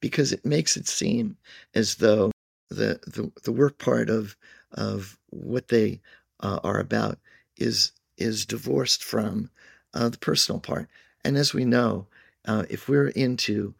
because 0.00 0.32
it 0.32 0.44
makes 0.44 0.76
it 0.76 0.88
seem 0.88 1.36
as 1.74 1.96
though 1.96 2.30
the, 2.68 3.00
the, 3.06 3.32
the 3.44 3.52
work 3.52 3.78
part 3.78 4.10
of, 4.10 4.36
of 4.72 5.18
what 5.30 5.68
they 5.68 6.00
uh, 6.40 6.60
are 6.62 6.80
about 6.80 7.18
is, 7.56 7.92
is 8.18 8.44
divorced 8.44 9.02
from 9.02 9.50
uh, 9.94 10.08
the 10.08 10.18
personal 10.18 10.60
part. 10.60 10.88
And 11.24 11.36
as 11.36 11.54
we 11.54 11.64
know, 11.64 12.06
uh, 12.46 12.64
if 12.68 12.88
we're 12.88 13.08
into 13.08 13.74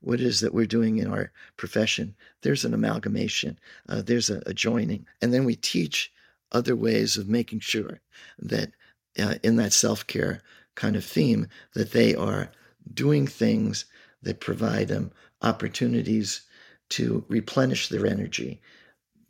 what 0.00 0.20
it 0.20 0.26
is 0.26 0.40
that 0.40 0.54
we're 0.54 0.66
doing 0.66 0.98
in 0.98 1.08
our 1.08 1.32
profession. 1.56 2.14
There's 2.42 2.64
an 2.64 2.74
amalgamation, 2.74 3.58
uh, 3.88 4.02
there's 4.02 4.30
a, 4.30 4.42
a, 4.46 4.54
joining. 4.54 5.06
And 5.20 5.34
then 5.34 5.44
we 5.44 5.56
teach 5.56 6.12
other 6.52 6.76
ways 6.76 7.16
of 7.16 7.28
making 7.28 7.60
sure 7.60 8.00
that 8.38 8.72
uh, 9.18 9.34
in 9.42 9.56
that 9.56 9.72
self 9.72 10.06
care 10.06 10.40
kind 10.74 10.96
of 10.96 11.04
theme, 11.04 11.48
that 11.74 11.92
they 11.92 12.14
are 12.14 12.50
doing 12.94 13.26
things 13.26 13.84
that 14.22 14.40
provide 14.40 14.88
them 14.88 15.10
opportunities 15.42 16.42
to 16.90 17.24
replenish 17.28 17.88
their 17.88 18.06
energy, 18.06 18.60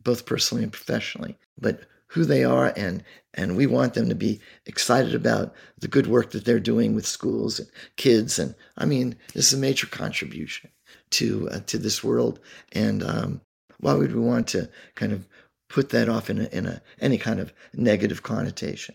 both 0.03 0.27
personally 0.27 0.63
and 0.63 0.73
professionally. 0.73 1.37
But 1.59 1.81
who 2.09 2.25
they 2.25 2.45
are 2.45 2.73
and 2.77 3.03
and 3.35 3.57
we 3.57 3.67
want 3.67 3.95
them 3.95 4.09
to 4.09 4.15
be 4.15 4.41
excited 4.67 5.15
about 5.15 5.55
the 5.79 5.89
good 5.89 6.07
work 6.07 6.31
that 6.31 6.45
they're 6.45 6.59
doing 6.59 6.95
with 6.95 7.07
schools 7.07 7.59
and 7.61 7.69
kids 7.97 8.39
and 8.39 8.55
i 8.77 8.85
mean 8.85 9.17
this 9.35 9.53
is 9.53 9.59
a 9.59 9.61
major 9.61 9.87
contribution 9.87 10.71
to 11.11 11.49
uh, 11.51 11.61
to 11.67 11.79
this 11.79 12.03
world 12.03 12.41
and 12.73 13.03
um, 13.03 13.41
why 13.81 13.95
would 13.95 14.15
we 14.15 14.21
want 14.21 14.47
to 14.49 14.69
kind 14.95 15.13
of 15.13 15.27
put 15.69 15.91
that 15.91 16.09
off 16.09 16.31
in 16.31 16.41
a, 16.41 16.45
in 16.47 16.67
a 16.67 16.83
any 17.01 17.19
kind 17.19 17.41
of 17.41 17.53
negative 17.75 18.23
connotation? 18.23 18.95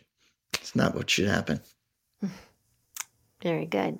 It's 0.55 0.75
not 0.75 0.95
what 0.95 1.09
should 1.09 1.27
happen. 1.27 1.61
Very 3.41 3.65
good. 3.65 3.99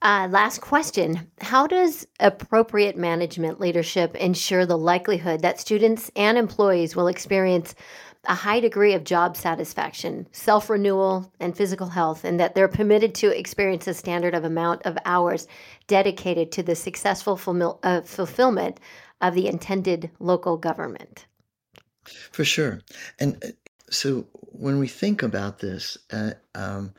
Uh, 0.00 0.28
last 0.30 0.60
question. 0.60 1.28
How 1.40 1.66
does 1.66 2.06
appropriate 2.20 2.96
management 2.96 3.58
leadership 3.60 4.14
ensure 4.14 4.64
the 4.64 4.78
likelihood 4.78 5.42
that 5.42 5.58
students 5.58 6.10
and 6.14 6.38
employees 6.38 6.94
will 6.94 7.08
experience 7.08 7.74
a 8.24 8.34
high 8.34 8.60
degree 8.60 8.94
of 8.94 9.04
job 9.04 9.36
satisfaction, 9.36 10.26
self 10.32 10.68
renewal, 10.68 11.32
and 11.40 11.56
physical 11.56 11.88
health, 11.88 12.24
and 12.24 12.38
that 12.40 12.54
they're 12.54 12.68
permitted 12.68 13.14
to 13.16 13.36
experience 13.36 13.86
a 13.86 13.94
standard 13.94 14.34
of 14.34 14.44
amount 14.44 14.82
of 14.84 14.98
hours 15.04 15.46
dedicated 15.86 16.52
to 16.52 16.62
the 16.62 16.74
successful 16.74 17.40
uh, 17.82 18.02
fulfillment 18.02 18.80
of 19.20 19.34
the 19.34 19.46
intended 19.46 20.10
local 20.18 20.56
government. 20.56 21.26
For 22.32 22.44
sure. 22.44 22.80
And 23.18 23.42
uh, 23.44 23.48
so 23.90 24.26
when 24.52 24.78
we 24.78 24.88
think 24.88 25.22
about 25.22 25.58
this, 25.58 25.98
uh, 26.12 26.32
um, 26.54 26.92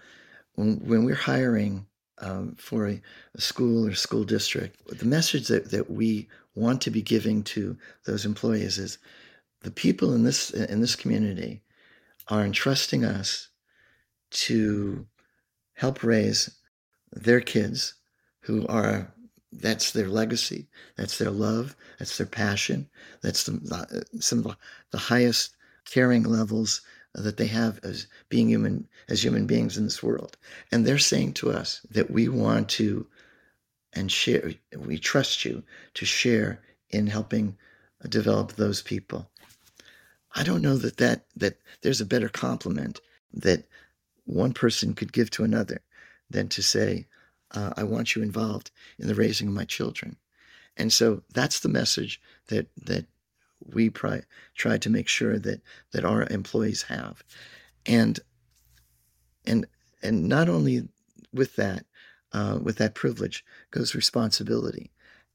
when, 0.56 0.80
when 0.86 1.06
we're 1.06 1.16
hiring 1.16 1.86
um, 2.20 2.56
for 2.58 2.88
a, 2.88 3.02
a, 3.36 3.42
school 3.42 3.88
or 3.88 3.94
school 3.94 4.24
district, 4.24 4.78
the 4.98 5.06
message 5.06 5.48
that, 5.48 5.72
that 5.72 5.90
we 5.90 6.28
want 6.56 6.82
to 6.82 6.92
be 6.92 7.02
giving 7.02 7.44
to 7.44 7.78
those 8.06 8.26
employees 8.26 8.78
is 8.78 8.98
the 9.62 9.72
people 9.72 10.14
in 10.14 10.24
this 10.24 10.52
in 10.52 10.82
this 10.82 10.96
community 10.96 11.62
are 12.28 12.44
entrusting 12.44 13.04
us 13.04 13.50
to 14.32 15.06
help 15.74 16.04
raise 16.04 16.58
their 17.12 17.42
kids 17.42 17.96
who 18.42 18.66
are 18.68 19.14
that's 19.52 19.92
their 19.92 20.08
legacy 20.08 20.68
that's 20.96 21.18
their 21.18 21.32
love 21.32 21.76
that's 21.98 22.18
their 22.18 22.28
passion 22.28 22.88
that's 23.22 23.46
the, 23.46 23.60
uh, 23.72 24.20
some 24.20 24.40
of 24.40 24.44
the, 24.44 24.58
the 24.92 24.98
highest 24.98 25.56
caring 25.86 26.24
levels 26.24 26.82
that 27.14 27.38
they 27.38 27.48
have 27.48 27.80
as 27.84 28.08
being 28.30 28.50
human 28.50 28.88
as 29.08 29.24
human 29.24 29.48
beings 29.48 29.78
in 29.78 29.84
this 29.84 30.04
world. 30.04 30.38
And 30.72 30.86
they're 30.86 31.00
saying 31.00 31.34
to 31.34 31.52
us 31.52 31.82
that 31.92 32.12
we 32.12 32.30
want 32.30 32.70
to 32.70 33.08
and 33.94 34.12
share 34.12 34.54
we 34.78 35.00
trust 35.00 35.44
you 35.46 35.64
to 35.96 36.06
share 36.06 36.62
in 36.90 37.08
helping 37.08 37.58
develop 38.08 38.54
those 38.54 38.82
people 38.82 39.30
i 40.36 40.44
don't 40.44 40.62
know 40.62 40.78
that 40.78 40.98
that 40.98 41.26
that 41.36 41.58
there's 41.82 42.02
a 42.02 42.06
better 42.06 42.30
compliment 42.30 43.02
that 43.34 43.66
one 44.26 44.54
person 44.54 44.94
could 44.94 45.12
give 45.14 45.30
to 45.30 45.44
another 45.44 45.82
than 46.30 46.48
to 46.48 46.62
say 46.62 47.08
uh, 47.52 47.74
i 47.78 47.84
want 47.84 48.16
you 48.16 48.22
involved 48.22 48.72
in 49.00 49.08
the 49.08 49.16
raising 49.16 49.48
of 49.48 49.54
my 49.54 49.66
children. 49.66 50.18
And 50.78 50.94
so 50.94 51.24
that's 51.34 51.60
the 51.60 51.70
message 51.70 52.22
that 52.48 52.68
that 52.86 53.06
we 53.74 53.90
try, 53.90 54.22
try 54.56 54.78
to 54.78 54.90
make 54.90 55.08
sure 55.08 55.38
that 55.38 55.62
that 55.92 56.06
our 56.06 56.24
employees 56.30 56.84
have. 56.84 57.24
And 57.86 58.20
and 59.46 59.68
and 60.02 60.28
not 60.30 60.48
only 60.48 60.88
with 61.34 61.56
that 61.58 61.86
uh, 62.32 62.60
with 62.62 62.78
that 62.78 62.96
privilege 62.96 63.44
goes 63.72 63.96
responsibility. 63.96 64.92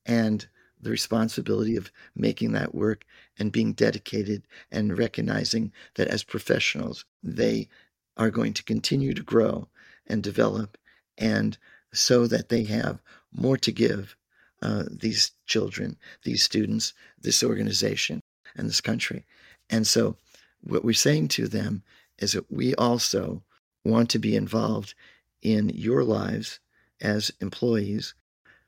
And 0.06 0.46
the 0.84 0.90
responsibility 0.90 1.76
of 1.76 1.90
making 2.14 2.52
that 2.52 2.74
work 2.74 3.04
and 3.38 3.52
being 3.52 3.72
dedicated 3.72 4.46
and 4.70 4.96
recognizing 4.98 5.72
that 5.96 6.08
as 6.08 6.22
professionals 6.22 7.04
they 7.22 7.68
are 8.16 8.30
going 8.30 8.52
to 8.52 8.62
continue 8.62 9.12
to 9.12 9.22
grow 9.22 9.68
and 10.06 10.22
develop 10.22 10.78
and 11.18 11.58
so 11.92 12.26
that 12.26 12.48
they 12.48 12.64
have 12.64 13.00
more 13.32 13.56
to 13.56 13.72
give 13.72 14.16
uh, 14.62 14.84
these 14.90 15.32
children, 15.46 15.96
these 16.22 16.42
students, 16.42 16.94
this 17.20 17.42
organization, 17.42 18.20
and 18.56 18.68
this 18.68 18.80
country. 18.80 19.24
And 19.70 19.86
so, 19.86 20.16
what 20.62 20.84
we're 20.84 20.94
saying 20.94 21.28
to 21.28 21.48
them 21.48 21.82
is 22.18 22.32
that 22.32 22.50
we 22.50 22.74
also 22.76 23.42
want 23.84 24.08
to 24.10 24.18
be 24.18 24.34
involved 24.34 24.94
in 25.42 25.68
your 25.68 26.02
lives 26.02 26.60
as 27.00 27.30
employees, 27.40 28.14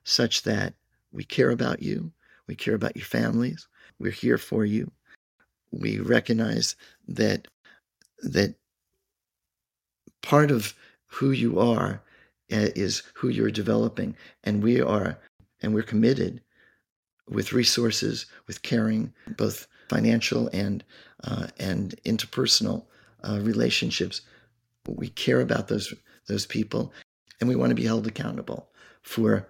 such 0.04 0.42
that 0.42 0.74
we 1.16 1.24
care 1.24 1.50
about 1.50 1.82
you, 1.82 2.12
we 2.46 2.54
care 2.54 2.74
about 2.74 2.94
your 2.94 3.06
families, 3.06 3.66
we're 3.98 4.10
here 4.10 4.38
for 4.38 4.64
you. 4.64 4.92
We 5.72 5.98
recognize 5.98 6.76
that 7.08 7.48
that 8.22 8.54
part 10.22 10.50
of 10.50 10.74
who 11.06 11.30
you 11.30 11.58
are 11.58 12.02
uh, 12.52 12.70
is 12.76 13.02
who 13.14 13.28
you're 13.28 13.50
developing, 13.50 14.14
and 14.44 14.62
we 14.62 14.80
are 14.80 15.18
and 15.62 15.74
we're 15.74 15.82
committed 15.82 16.42
with 17.28 17.52
resources, 17.52 18.26
with 18.46 18.62
caring, 18.62 19.12
both 19.36 19.66
financial 19.88 20.48
and 20.52 20.84
uh, 21.24 21.46
and 21.58 21.94
interpersonal 22.04 22.84
uh, 23.24 23.40
relationships. 23.40 24.20
We 24.86 25.08
care 25.08 25.40
about 25.40 25.68
those 25.68 25.94
those 26.28 26.46
people, 26.46 26.92
and 27.40 27.48
we 27.48 27.56
want 27.56 27.70
to 27.70 27.74
be 27.74 27.86
held 27.86 28.06
accountable 28.06 28.68
for 29.02 29.48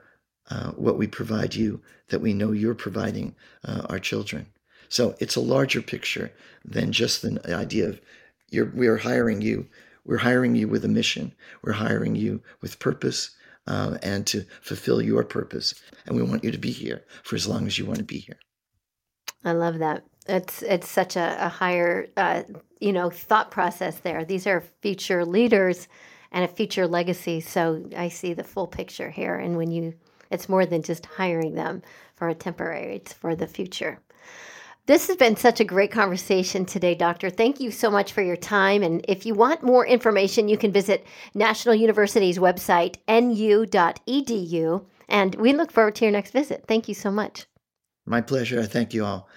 uh, 0.51 0.71
what 0.73 0.97
we 0.97 1.07
provide 1.07 1.55
you 1.55 1.81
that 2.09 2.21
we 2.21 2.33
know 2.33 2.53
you're 2.53 2.75
providing 2.75 3.35
uh, 3.65 3.83
our 3.89 3.99
children. 3.99 4.47
So 4.89 5.17
it's 5.19 5.37
a 5.37 5.41
larger 5.41 5.83
picture 5.83 6.33
than 6.65 6.93
just 6.93 7.23
the 7.23 7.41
idea 7.55 7.89
of 7.89 8.01
we 8.75 8.87
are 8.87 8.99
hiring 8.99 9.43
you. 9.43 9.67
We're 10.05 10.19
hiring 10.19 10.55
you 10.55 10.69
with 10.69 10.85
a 10.85 10.89
mission. 10.89 11.35
We're 11.63 11.73
hiring 11.73 12.15
you 12.15 12.43
with 12.61 12.79
purpose 12.79 13.31
uh, 13.67 13.99
and 14.03 14.25
to 14.29 14.47
fulfill 14.63 15.03
your 15.03 15.25
purpose. 15.25 15.75
And 16.07 16.15
we 16.15 16.23
want 16.23 16.45
you 16.45 16.53
to 16.53 16.59
be 16.59 16.71
here 16.71 17.05
for 17.25 17.35
as 17.35 17.49
long 17.49 17.67
as 17.67 17.79
you 17.79 17.87
want 17.87 17.99
to 17.99 18.05
be 18.05 18.19
here. 18.19 18.39
I 19.45 19.53
love 19.53 19.79
that. 19.79 20.05
It's 20.29 20.63
it's 20.63 20.89
such 20.89 21.17
a, 21.17 21.47
a 21.47 21.49
higher 21.49 22.07
uh, 22.17 22.43
you 22.81 22.93
know 22.93 23.11
thought 23.11 23.51
process 23.51 23.99
there. 23.99 24.25
These 24.25 24.47
are 24.47 24.63
future 24.81 25.25
leaders 25.25 25.89
and 26.33 26.45
a 26.45 26.49
future 26.49 26.87
legacy. 26.87 27.41
So 27.41 27.89
I 27.97 28.09
see 28.09 28.35
the 28.35 28.45
full 28.45 28.67
picture 28.67 29.11
here. 29.11 29.37
And 29.37 29.57
when 29.57 29.71
you, 29.71 29.95
it's 30.31 30.49
more 30.49 30.67
than 30.67 30.83
just 30.83 31.07
hiring 31.07 31.55
them 31.55 31.83
for 32.15 32.29
a 32.29 32.35
temporary. 32.35 32.97
It's 32.97 33.13
for 33.13 33.35
the 33.35 33.47
future. 33.47 34.01
This 34.87 35.09
has 35.09 35.17
been 35.17 35.35
such 35.35 35.59
a 35.59 35.65
great 35.65 35.91
conversation 35.91 36.65
today, 36.65 36.95
Doctor. 36.95 37.29
Thank 37.29 37.59
you 37.59 37.73
so 37.73 37.91
much 37.91 38.13
for 38.13 38.23
your 38.23 38.37
time. 38.37 38.85
And 38.85 39.05
if 39.09 39.27
you 39.27 39.35
want 39.35 39.65
more 39.65 39.85
information, 39.85 40.49
you 40.49 40.57
can 40.57 40.71
visit 40.71 41.05
National 41.35 41.75
University's 41.75 42.39
website, 42.39 42.97
nu.edu. 43.09 44.85
And 45.09 45.35
we 45.35 45.53
look 45.53 45.73
forward 45.73 45.97
to 45.97 46.05
your 46.05 46.13
next 46.13 46.31
visit. 46.31 46.65
Thank 46.69 46.87
you 46.87 46.95
so 46.95 47.11
much. 47.11 47.47
My 48.07 48.21
pleasure. 48.21 48.63
Thank 48.63 48.95
you 48.95 49.05
all. 49.05 49.29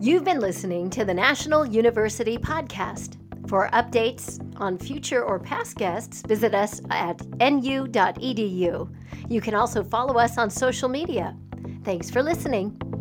You've 0.00 0.24
been 0.24 0.40
listening 0.40 0.90
to 0.90 1.04
the 1.04 1.14
National 1.14 1.64
University 1.64 2.36
Podcast. 2.36 3.21
For 3.52 3.68
updates 3.74 4.40
on 4.56 4.78
future 4.78 5.22
or 5.22 5.38
past 5.38 5.76
guests, 5.76 6.22
visit 6.22 6.54
us 6.54 6.80
at 6.88 7.20
nu.edu. 7.38 8.88
You 9.28 9.40
can 9.42 9.54
also 9.54 9.84
follow 9.84 10.14
us 10.14 10.38
on 10.38 10.48
social 10.48 10.88
media. 10.88 11.36
Thanks 11.84 12.10
for 12.10 12.22
listening. 12.22 12.91